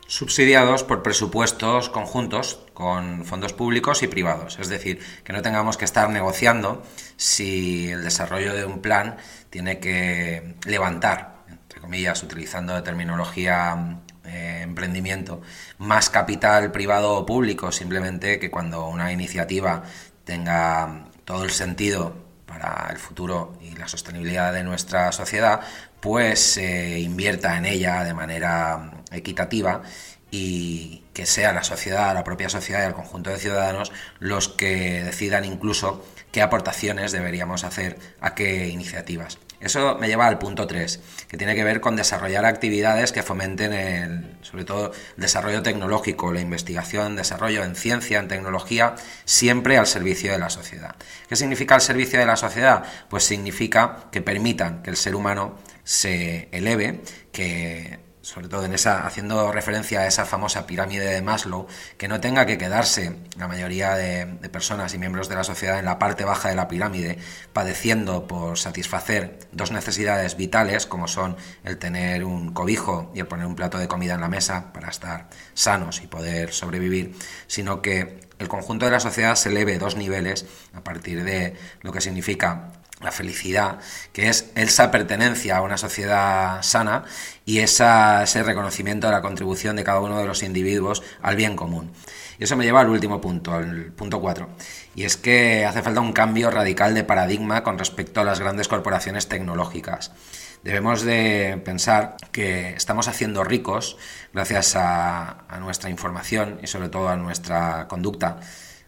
subsidiados 0.07 0.83
por 0.83 1.01
presupuestos 1.01 1.89
conjuntos 1.89 2.59
con 2.73 3.25
fondos 3.25 3.53
públicos 3.53 4.03
y 4.03 4.07
privados. 4.07 4.59
Es 4.59 4.69
decir, 4.69 4.99
que 5.23 5.33
no 5.33 5.41
tengamos 5.41 5.77
que 5.77 5.85
estar 5.85 6.09
negociando 6.09 6.83
si 7.17 7.89
el 7.89 8.03
desarrollo 8.03 8.53
de 8.53 8.65
un 8.65 8.81
plan 8.81 9.17
tiene 9.49 9.79
que 9.79 10.55
levantar, 10.65 11.43
entre 11.49 11.81
comillas, 11.81 12.21
utilizando 12.23 12.81
terminología 12.83 13.99
eh, 14.25 14.61
emprendimiento, 14.63 15.41
más 15.77 16.09
capital 16.09 16.71
privado 16.71 17.13
o 17.13 17.25
público, 17.25 17.71
simplemente 17.71 18.39
que 18.39 18.49
cuando 18.49 18.87
una 18.87 19.11
iniciativa 19.11 19.83
tenga 20.23 21.05
todo 21.25 21.43
el 21.43 21.51
sentido 21.51 22.25
para 22.45 22.87
el 22.91 22.97
futuro 22.97 23.57
y 23.61 23.75
la 23.75 23.87
sostenibilidad 23.87 24.53
de 24.53 24.63
nuestra 24.63 25.11
sociedad, 25.11 25.61
pues 26.05 26.39
se 26.39 26.99
invierta 26.99 27.57
en 27.57 27.65
ella 27.65 28.03
de 28.03 28.13
manera 28.13 28.91
equitativa 29.11 29.81
y 30.29 31.03
que 31.15 31.25
sea 31.25 31.51
la 31.51 31.63
sociedad, 31.63 32.13
la 32.13 32.23
propia 32.23 32.47
sociedad 32.47 32.83
y 32.83 32.85
el 32.85 32.93
conjunto 32.93 33.31
de 33.31 33.39
ciudadanos 33.39 33.91
los 34.19 34.47
que 34.47 35.03
decidan 35.03 35.45
incluso 35.45 36.05
qué 36.31 36.43
aportaciones 36.43 37.11
deberíamos 37.11 37.63
hacer 37.63 37.97
a 38.21 38.35
qué 38.35 38.67
iniciativas. 38.67 39.39
Eso 39.59 39.97
me 39.97 40.07
lleva 40.07 40.27
al 40.27 40.37
punto 40.37 40.67
3, 40.67 40.99
que 41.27 41.37
tiene 41.37 41.55
que 41.55 41.63
ver 41.63 41.81
con 41.81 41.95
desarrollar 41.95 42.45
actividades 42.45 43.11
que 43.11 43.23
fomenten 43.23 43.73
el, 43.73 44.37
sobre 44.41 44.63
todo 44.63 44.91
el 44.91 45.21
desarrollo 45.21 45.63
tecnológico, 45.63 46.31
la 46.31 46.41
investigación, 46.41 47.15
desarrollo 47.15 47.63
en 47.63 47.75
ciencia, 47.75 48.19
en 48.19 48.27
tecnología, 48.27 48.93
siempre 49.23 49.79
al 49.79 49.87
servicio 49.87 50.31
de 50.31 50.37
la 50.37 50.51
sociedad. 50.51 50.95
¿Qué 51.27 51.35
significa 51.35 51.73
el 51.73 51.81
servicio 51.81 52.19
de 52.19 52.27
la 52.27 52.35
sociedad? 52.35 52.83
Pues 53.09 53.23
significa 53.23 54.05
que 54.11 54.21
permitan 54.21 54.83
que 54.83 54.91
el 54.91 54.97
ser 54.97 55.15
humano 55.15 55.57
se 55.85 56.49
eleve, 56.51 57.01
que 57.31 58.03
sobre 58.25 58.47
todo 58.47 58.65
en 58.65 58.73
esa, 58.73 59.05
haciendo 59.05 59.51
referencia 59.51 59.99
a 59.99 60.07
esa 60.07 60.25
famosa 60.25 60.65
pirámide 60.65 61.05
de 61.05 61.21
Maslow, 61.21 61.67
que 61.95 62.07
no 62.07 62.19
tenga 62.19 62.47
que 62.47 62.57
quedarse 62.57 63.15
la 63.37 63.47
mayoría 63.47 63.93
de, 63.93 64.25
personas 64.49 64.95
y 64.95 64.97
miembros 64.97 65.29
de 65.29 65.35
la 65.35 65.43
sociedad 65.43 65.77
en 65.77 65.85
la 65.85 65.99
parte 65.99 66.25
baja 66.25 66.49
de 66.49 66.55
la 66.55 66.67
pirámide, 66.67 67.19
padeciendo 67.53 68.25
por 68.25 68.57
satisfacer 68.57 69.37
dos 69.51 69.69
necesidades 69.69 70.37
vitales, 70.37 70.87
como 70.87 71.07
son 71.07 71.37
el 71.63 71.77
tener 71.77 72.23
un 72.23 72.51
cobijo 72.51 73.11
y 73.13 73.19
el 73.19 73.27
poner 73.27 73.45
un 73.45 73.55
plato 73.55 73.77
de 73.77 73.87
comida 73.87 74.15
en 74.15 74.21
la 74.21 74.27
mesa 74.27 74.73
para 74.73 74.89
estar 74.89 75.29
sanos 75.53 76.01
y 76.01 76.07
poder 76.07 76.51
sobrevivir, 76.51 77.15
sino 77.45 77.83
que 77.83 78.21
el 78.39 78.47
conjunto 78.47 78.85
de 78.85 78.91
la 78.91 78.99
sociedad 78.99 79.35
se 79.35 79.49
eleve 79.49 79.77
dos 79.77 79.95
niveles 79.95 80.47
a 80.73 80.83
partir 80.83 81.23
de 81.23 81.53
lo 81.81 81.91
que 81.91 82.01
significa 82.01 82.71
la 83.01 83.11
felicidad, 83.11 83.79
que 84.13 84.29
es 84.29 84.51
esa 84.55 84.89
pertenencia 84.89 85.57
a 85.57 85.61
una 85.61 85.77
sociedad 85.77 86.61
sana 86.63 87.03
y 87.45 87.59
ese 87.59 88.43
reconocimiento 88.43 89.07
de 89.07 89.13
la 89.13 89.21
contribución 89.21 89.75
de 89.75 89.83
cada 89.83 89.99
uno 89.99 90.17
de 90.17 90.25
los 90.25 90.43
individuos 90.43 91.03
al 91.21 91.35
bien 91.35 91.55
común. 91.55 91.91
Y 92.39 92.45
eso 92.45 92.55
me 92.55 92.65
lleva 92.65 92.81
al 92.81 92.89
último 92.89 93.21
punto, 93.21 93.53
al 93.53 93.91
punto 93.93 94.19
4. 94.19 94.49
Y 94.95 95.03
es 95.03 95.17
que 95.17 95.65
hace 95.65 95.81
falta 95.81 96.01
un 96.01 96.13
cambio 96.13 96.49
radical 96.51 96.93
de 96.93 97.03
paradigma 97.03 97.63
con 97.63 97.77
respecto 97.77 98.21
a 98.21 98.23
las 98.23 98.39
grandes 98.39 98.67
corporaciones 98.67 99.27
tecnológicas. 99.27 100.11
Debemos 100.63 101.03
de 101.03 101.61
pensar 101.63 102.17
que 102.31 102.69
estamos 102.75 103.07
haciendo 103.07 103.43
ricos 103.43 103.97
gracias 104.33 104.75
a 104.75 105.59
nuestra 105.59 105.89
información 105.89 106.59
y 106.63 106.67
sobre 106.67 106.89
todo 106.89 107.09
a 107.09 107.15
nuestra 107.17 107.87
conducta 107.87 108.39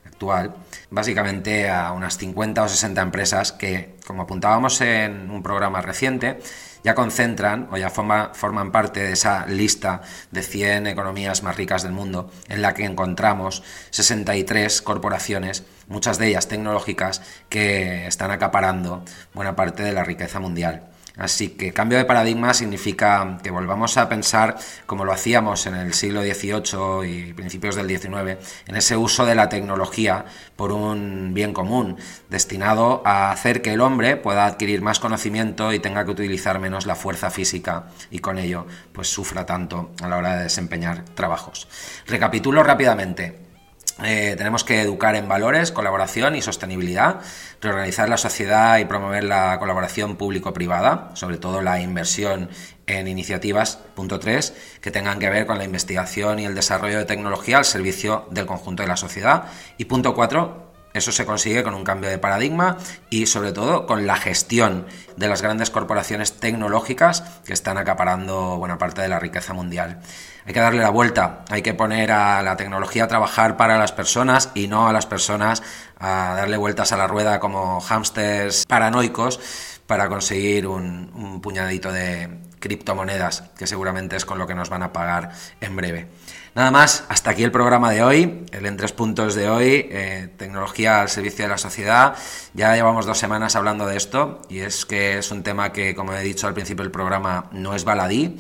actual, 0.06 0.56
básicamente 0.90 1.70
a 1.70 1.92
unas 1.92 2.18
50 2.18 2.64
o 2.64 2.68
60 2.68 3.02
empresas 3.02 3.52
que, 3.52 3.96
como 4.06 4.24
apuntábamos 4.24 4.80
en 4.82 5.30
un 5.30 5.44
programa 5.44 5.82
reciente, 5.82 6.40
ya 6.84 6.96
concentran 6.96 7.68
o 7.72 7.78
ya 7.78 7.90
forman 7.90 8.72
parte 8.72 9.02
de 9.02 9.12
esa 9.14 9.46
lista 9.46 10.02
de 10.32 10.42
100 10.42 10.88
economías 10.88 11.44
más 11.44 11.58
ricas 11.58 11.84
del 11.84 11.92
mundo, 11.92 12.32
en 12.48 12.62
la 12.62 12.74
que 12.74 12.86
encontramos 12.86 13.64
63 13.90 14.82
corporaciones, 14.82 15.66
muchas 15.88 16.18
de 16.18 16.28
ellas 16.28 16.48
tecnológicas, 16.48 17.22
que 17.50 18.08
están 18.08 18.32
acaparando 18.32 19.04
buena 19.34 19.56
parte 19.56 19.84
de 19.84 19.92
la 19.92 20.04
riqueza 20.04 20.40
mundial. 20.40 20.88
Así 21.18 21.50
que 21.50 21.74
cambio 21.74 21.98
de 21.98 22.06
paradigma 22.06 22.54
significa 22.54 23.40
que 23.42 23.50
volvamos 23.50 23.98
a 23.98 24.08
pensar 24.08 24.56
como 24.86 25.04
lo 25.04 25.12
hacíamos 25.12 25.66
en 25.66 25.76
el 25.76 25.94
siglo 25.94 26.22
XVIII 26.22 27.06
y 27.06 27.34
principios 27.34 27.76
del 27.76 27.88
XIX, 27.88 28.38
en 28.68 28.76
ese 28.76 28.96
uso 28.96 29.26
de 29.26 29.34
la 29.34 29.50
tecnología 29.50 30.26
por 30.56 30.72
un 30.72 31.34
bien 31.34 31.54
común, 31.54 31.98
destinado 32.30 33.02
a 33.04 33.32
hacer 33.32 33.62
que 33.62 33.74
el 33.74 33.82
hombre 33.82 34.16
pueda 34.16 34.46
adquirir 34.46 34.82
más 34.82 35.00
conocimiento 35.00 35.74
y 35.74 35.80
tenga 35.80 36.06
que 36.06 36.12
utilizar 36.12 36.60
menos 36.60 36.86
la 36.86 36.96
fuerza 36.96 37.32
física 37.32 37.88
y 38.12 38.20
con 38.20 38.38
ello 38.38 38.68
pues 38.92 39.08
sufra 39.08 39.46
tanto 39.46 39.92
a 40.02 40.08
la 40.08 40.18
hora 40.18 40.38
de 40.38 40.44
desempeñar 40.44 41.04
trabajos. 41.16 41.68
Recapitulo 42.06 42.62
rápidamente. 42.62 43.47
Eh, 44.04 44.36
tenemos 44.38 44.64
que 44.64 44.82
educar 44.82 45.16
en 45.16 45.28
valores, 45.28 45.72
colaboración 45.72 46.36
y 46.36 46.42
sostenibilidad, 46.42 47.22
reorganizar 47.62 48.08
la 48.10 48.18
sociedad 48.18 48.78
y 48.78 48.86
promover 48.86 49.24
la 49.24 49.58
colaboración 49.58 50.18
público-privada, 50.18 51.12
sobre 51.16 51.38
todo 51.38 51.62
la 51.62 51.82
inversión 51.82 52.50
en 52.86 53.08
iniciativas, 53.08 53.80
punto 53.96 54.20
3, 54.20 54.54
que 54.82 54.92
tengan 54.92 55.20
que 55.20 55.30
ver 55.30 55.48
con 55.48 55.58
la 55.58 55.64
investigación 55.64 56.40
y 56.40 56.46
el 56.46 56.54
desarrollo 56.54 57.00
de 57.00 57.06
tecnología 57.06 57.58
al 57.58 57.66
servicio 57.66 58.28
del 58.30 58.46
conjunto 58.46 58.84
de 58.84 58.88
la 58.88 58.98
sociedad. 58.98 59.46
Y 59.78 59.86
punto 59.86 60.14
4, 60.14 60.67
eso 60.98 61.12
se 61.12 61.26
consigue 61.26 61.64
con 61.64 61.74
un 61.74 61.84
cambio 61.84 62.10
de 62.10 62.18
paradigma 62.18 62.78
y 63.10 63.28
sobre 63.28 63.52
todo 63.52 63.86
con 63.86 64.08
la 64.08 64.16
gestión 64.16 64.86
de 65.16 65.28
las 65.28 65.42
grandes 65.42 65.70
corporaciones 65.70 66.34
tecnológicas 66.34 67.22
que 67.46 67.54
están 67.54 67.78
acaparando 67.78 68.58
buena 68.58 68.78
parte 68.78 69.02
de 69.02 69.08
la 69.08 69.20
riqueza 69.20 69.54
mundial. 69.54 70.02
Hay 70.46 70.54
que 70.54 70.60
darle 70.60 70.82
la 70.82 70.90
vuelta, 70.90 71.44
hay 71.50 71.62
que 71.62 71.74
poner 71.74 72.12
a 72.12 72.42
la 72.42 72.56
tecnología 72.58 73.06
a 73.06 73.08
trabajar 73.08 73.58
para 73.58 73.78
las 73.78 73.92
personas 73.92 74.52
y 74.56 74.68
no 74.68 74.88
a 74.88 74.94
las 74.94 75.06
personas 75.06 75.64
a 76.00 76.34
darle 76.36 76.58
vueltas 76.58 76.92
a 76.92 76.98
la 76.98 77.08
rueda 77.08 77.40
como 77.40 77.82
hámsters 77.82 78.66
paranoicos 78.66 79.40
para 79.88 80.10
conseguir 80.10 80.68
un, 80.68 81.12
un 81.16 81.42
puñadito 81.42 81.92
de 81.92 82.47
criptomonedas, 82.68 83.44
que 83.58 83.66
seguramente 83.66 84.18
es 84.18 84.26
con 84.26 84.38
lo 84.38 84.46
que 84.46 84.54
nos 84.54 84.70
van 84.70 84.84
a 84.84 84.92
pagar 84.92 85.32
en 85.62 85.76
breve. 85.76 86.08
Nada 86.54 86.70
más, 86.70 87.06
hasta 87.08 87.32
aquí 87.32 87.44
el 87.44 87.52
programa 87.52 87.92
de 87.92 88.04
hoy, 88.04 88.46
el 88.52 88.66
en 88.66 88.76
tres 88.76 88.92
puntos 88.92 89.36
de 89.36 89.48
hoy, 89.48 89.88
eh, 89.90 90.30
tecnología 90.38 91.02
al 91.02 91.10
servicio 91.10 91.46
de 91.46 91.50
la 91.50 91.58
sociedad. 91.58 92.16
Ya 92.54 92.76
llevamos 92.76 93.06
dos 93.06 93.18
semanas 93.18 93.56
hablando 93.56 93.86
de 93.86 93.96
esto 93.96 94.42
y 94.50 94.60
es 94.60 94.86
que 94.86 95.18
es 95.20 95.32
un 95.32 95.44
tema 95.44 95.72
que, 95.72 95.96
como 95.96 96.14
he 96.14 96.24
dicho 96.24 96.48
al 96.48 96.54
principio 96.54 96.84
del 96.84 96.92
programa, 96.92 97.46
no 97.52 97.74
es 97.74 97.86
baladí 97.86 98.38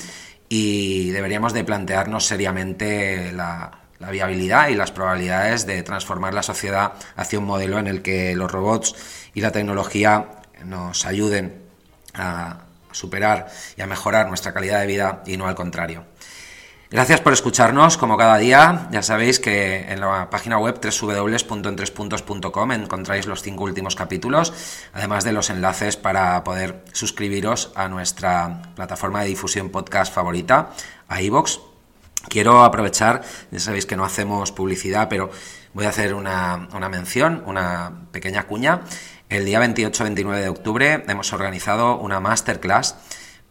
y 0.49 1.11
deberíamos 1.11 1.53
de 1.53 1.63
plantearnos 1.63 2.25
seriamente 2.25 3.31
la, 3.31 3.79
la 3.99 4.11
viabilidad 4.11 4.69
y 4.69 4.75
las 4.75 4.91
probabilidades 4.91 5.65
de 5.65 5.83
transformar 5.83 6.33
la 6.33 6.43
sociedad 6.43 6.93
hacia 7.15 7.39
un 7.39 7.45
modelo 7.45 7.79
en 7.79 7.87
el 7.87 8.01
que 8.01 8.35
los 8.35 8.51
robots 8.51 8.95
y 9.33 9.41
la 9.41 9.51
tecnología 9.51 10.25
nos 10.65 11.05
ayuden 11.05 11.61
a 12.13 12.66
superar 12.97 13.47
y 13.75 13.81
a 13.81 13.87
mejorar 13.87 14.27
nuestra 14.27 14.53
calidad 14.53 14.81
de 14.81 14.87
vida 14.87 15.23
y 15.25 15.37
no 15.37 15.47
al 15.47 15.55
contrario. 15.55 16.05
Gracias 16.89 17.19
por 17.19 17.33
escucharnos 17.33 17.97
como 17.97 18.15
cada 18.15 18.37
día. 18.37 18.87
Ya 18.91 19.03
sabéis 19.03 19.41
que 19.41 19.91
en 19.91 19.99
la 19.99 20.29
página 20.29 20.57
web 20.57 20.79
www.entrespuntos.com 20.81 22.71
encontráis 22.71 23.27
los 23.27 23.41
cinco 23.41 23.65
últimos 23.65 23.97
capítulos, 23.97 24.53
además 24.93 25.25
de 25.25 25.33
los 25.33 25.49
enlaces 25.49 25.97
para 25.97 26.41
poder 26.45 26.85
suscribiros 26.93 27.73
a 27.75 27.89
nuestra 27.89 28.61
plataforma 28.73 29.21
de 29.21 29.27
difusión 29.27 29.69
podcast 29.69 30.13
favorita, 30.13 30.69
a 31.09 31.21
iVoox. 31.21 31.59
Quiero 32.29 32.63
aprovechar, 32.63 33.21
ya 33.51 33.59
sabéis 33.59 33.85
que 33.85 33.97
no 33.97 34.05
hacemos 34.05 34.53
publicidad, 34.53 35.09
pero 35.09 35.29
voy 35.73 35.85
a 35.85 35.89
hacer 35.89 36.13
una, 36.13 36.69
una 36.73 36.87
mención, 36.87 37.43
una 37.45 38.07
pequeña 38.13 38.43
cuña. 38.43 38.81
El 39.29 39.43
día 39.43 39.59
28-29 39.59 40.39
de 40.39 40.47
octubre 40.47 41.03
hemos 41.07 41.33
organizado 41.33 41.97
una 41.97 42.21
masterclass 42.21 42.95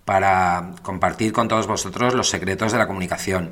para 0.07 0.71
compartir 0.83 1.35
con 1.35 1.49
todos 1.49 1.67
vosotros 1.67 2.15
los 2.15 2.31
secretos 2.31 2.73
de 2.73 2.79
la 2.79 2.87
comunicación. 2.87 3.51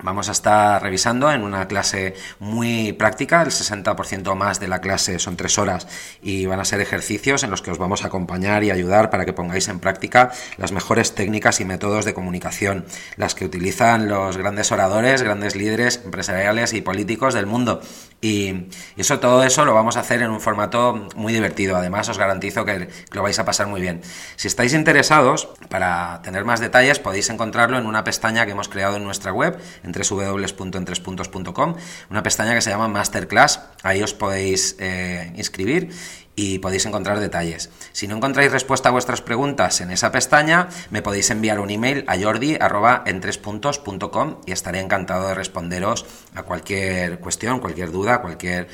Vamos 0.00 0.28
a 0.28 0.32
estar 0.32 0.82
revisando 0.82 1.30
en 1.30 1.42
una 1.42 1.68
clase 1.68 2.14
muy 2.40 2.92
práctica, 2.92 3.42
el 3.42 3.50
60% 3.50 4.34
más 4.34 4.58
de 4.58 4.66
la 4.66 4.80
clase 4.80 5.18
son 5.18 5.36
tres 5.36 5.58
horas 5.58 5.86
y 6.22 6.46
van 6.46 6.60
a 6.60 6.64
ser 6.64 6.80
ejercicios 6.80 7.42
en 7.42 7.50
los 7.50 7.62
que 7.62 7.70
os 7.70 7.78
vamos 7.78 8.02
a 8.02 8.08
acompañar 8.08 8.64
y 8.64 8.70
ayudar 8.70 9.10
para 9.10 9.24
que 9.24 9.32
pongáis 9.32 9.68
en 9.68 9.78
práctica 9.78 10.32
las 10.56 10.72
mejores 10.72 11.14
técnicas 11.14 11.60
y 11.60 11.64
métodos 11.64 12.04
de 12.04 12.14
comunicación, 12.14 12.84
las 13.16 13.34
que 13.34 13.44
utilizan 13.44 14.08
los 14.08 14.36
grandes 14.36 14.72
oradores, 14.72 15.22
grandes 15.22 15.54
líderes 15.54 16.00
empresariales 16.04 16.72
y 16.72 16.80
políticos 16.80 17.34
del 17.34 17.46
mundo. 17.46 17.80
Y 18.20 18.68
eso, 18.96 19.18
todo 19.18 19.42
eso 19.42 19.64
lo 19.64 19.74
vamos 19.74 19.96
a 19.96 20.00
hacer 20.00 20.22
en 20.22 20.30
un 20.30 20.40
formato 20.40 21.08
muy 21.16 21.32
divertido. 21.32 21.76
Además, 21.76 22.08
os 22.08 22.18
garantizo 22.18 22.64
que 22.64 22.88
lo 23.10 23.22
vais 23.22 23.38
a 23.38 23.44
pasar 23.44 23.66
muy 23.66 23.80
bien. 23.80 24.00
Si 24.36 24.46
estáis 24.46 24.74
interesados, 24.74 25.48
para 25.68 26.22
tener 26.22 26.44
más 26.44 26.60
detalles, 26.60 26.98
podéis 26.98 27.30
encontrarlo 27.30 27.78
en 27.78 27.86
una 27.86 28.04
pestaña 28.04 28.46
que 28.46 28.52
hemos 28.52 28.68
creado 28.68 28.96
en 28.96 29.04
nuestra 29.04 29.32
web, 29.32 29.58
en 29.82 29.92
www.entrespuntos.com, 29.92 31.76
una 32.10 32.22
pestaña 32.22 32.54
que 32.54 32.60
se 32.60 32.70
llama 32.70 32.86
Masterclass. 32.88 33.60
Ahí 33.82 34.02
os 34.02 34.14
podéis 34.14 34.76
eh, 34.78 35.32
inscribir 35.36 35.90
y 36.34 36.60
podéis 36.60 36.86
encontrar 36.86 37.20
detalles. 37.20 37.68
Si 37.92 38.08
no 38.08 38.16
encontráis 38.16 38.50
respuesta 38.50 38.88
a 38.88 38.92
vuestras 38.92 39.20
preguntas 39.20 39.80
en 39.80 39.90
esa 39.90 40.10
pestaña, 40.12 40.68
me 40.90 41.02
podéis 41.02 41.28
enviar 41.30 41.60
un 41.60 41.68
email 41.70 42.04
a 42.08 42.18
jordi.entrespuntos.com 42.18 44.36
y 44.46 44.52
estaré 44.52 44.80
encantado 44.80 45.28
de 45.28 45.34
responderos 45.34 46.06
a 46.34 46.44
cualquier 46.44 47.20
cuestión, 47.20 47.60
cualquier 47.60 47.92
duda, 47.92 48.22
cualquier 48.22 48.68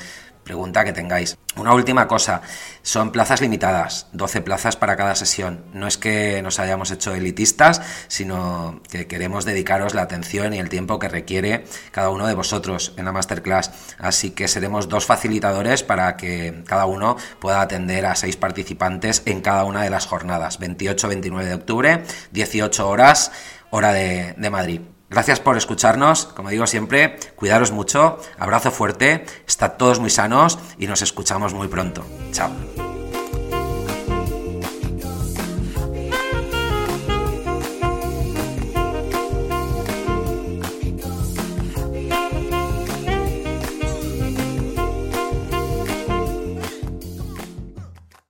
pregunta 0.49 0.83
que 0.83 0.93
tengáis. 0.93 1.37
Una 1.57 1.75
última 1.75 2.07
cosa, 2.07 2.41
son 2.81 3.11
plazas 3.11 3.39
limitadas, 3.39 4.07
12 4.13 4.41
plazas 4.41 4.75
para 4.75 4.95
cada 4.95 5.13
sesión. 5.13 5.63
No 5.73 5.85
es 5.85 5.99
que 5.99 6.41
nos 6.41 6.57
hayamos 6.57 6.89
hecho 6.89 7.13
elitistas, 7.13 7.83
sino 8.07 8.81
que 8.89 9.05
queremos 9.05 9.45
dedicaros 9.45 9.93
la 9.93 10.01
atención 10.01 10.55
y 10.55 10.57
el 10.57 10.67
tiempo 10.67 10.97
que 10.97 11.07
requiere 11.07 11.65
cada 11.91 12.09
uno 12.09 12.25
de 12.25 12.33
vosotros 12.33 12.93
en 12.97 13.05
la 13.05 13.11
masterclass. 13.11 13.69
Así 13.99 14.31
que 14.31 14.47
seremos 14.47 14.89
dos 14.89 15.05
facilitadores 15.05 15.83
para 15.83 16.17
que 16.17 16.63
cada 16.65 16.87
uno 16.87 17.15
pueda 17.39 17.61
atender 17.61 18.07
a 18.07 18.15
seis 18.15 18.35
participantes 18.35 19.21
en 19.27 19.41
cada 19.41 19.65
una 19.65 19.83
de 19.83 19.91
las 19.91 20.07
jornadas, 20.07 20.59
28-29 20.59 21.43
de 21.43 21.53
octubre, 21.53 22.03
18 22.31 22.89
horas, 22.89 23.31
hora 23.69 23.93
de, 23.93 24.33
de 24.35 24.49
Madrid. 24.49 24.81
Gracias 25.09 25.39
por 25.39 25.57
escucharnos, 25.57 26.25
como 26.25 26.49
digo 26.49 26.67
siempre, 26.67 27.17
cuidaros 27.35 27.71
mucho, 27.71 28.19
abrazo 28.37 28.71
fuerte, 28.71 29.25
estad 29.47 29.73
todos 29.73 29.99
muy 29.99 30.11
sanos 30.11 30.59
y 30.77 30.87
nos 30.87 31.01
escuchamos 31.01 31.53
muy 31.53 31.67
pronto. 31.67 32.05
Chao. 32.31 32.88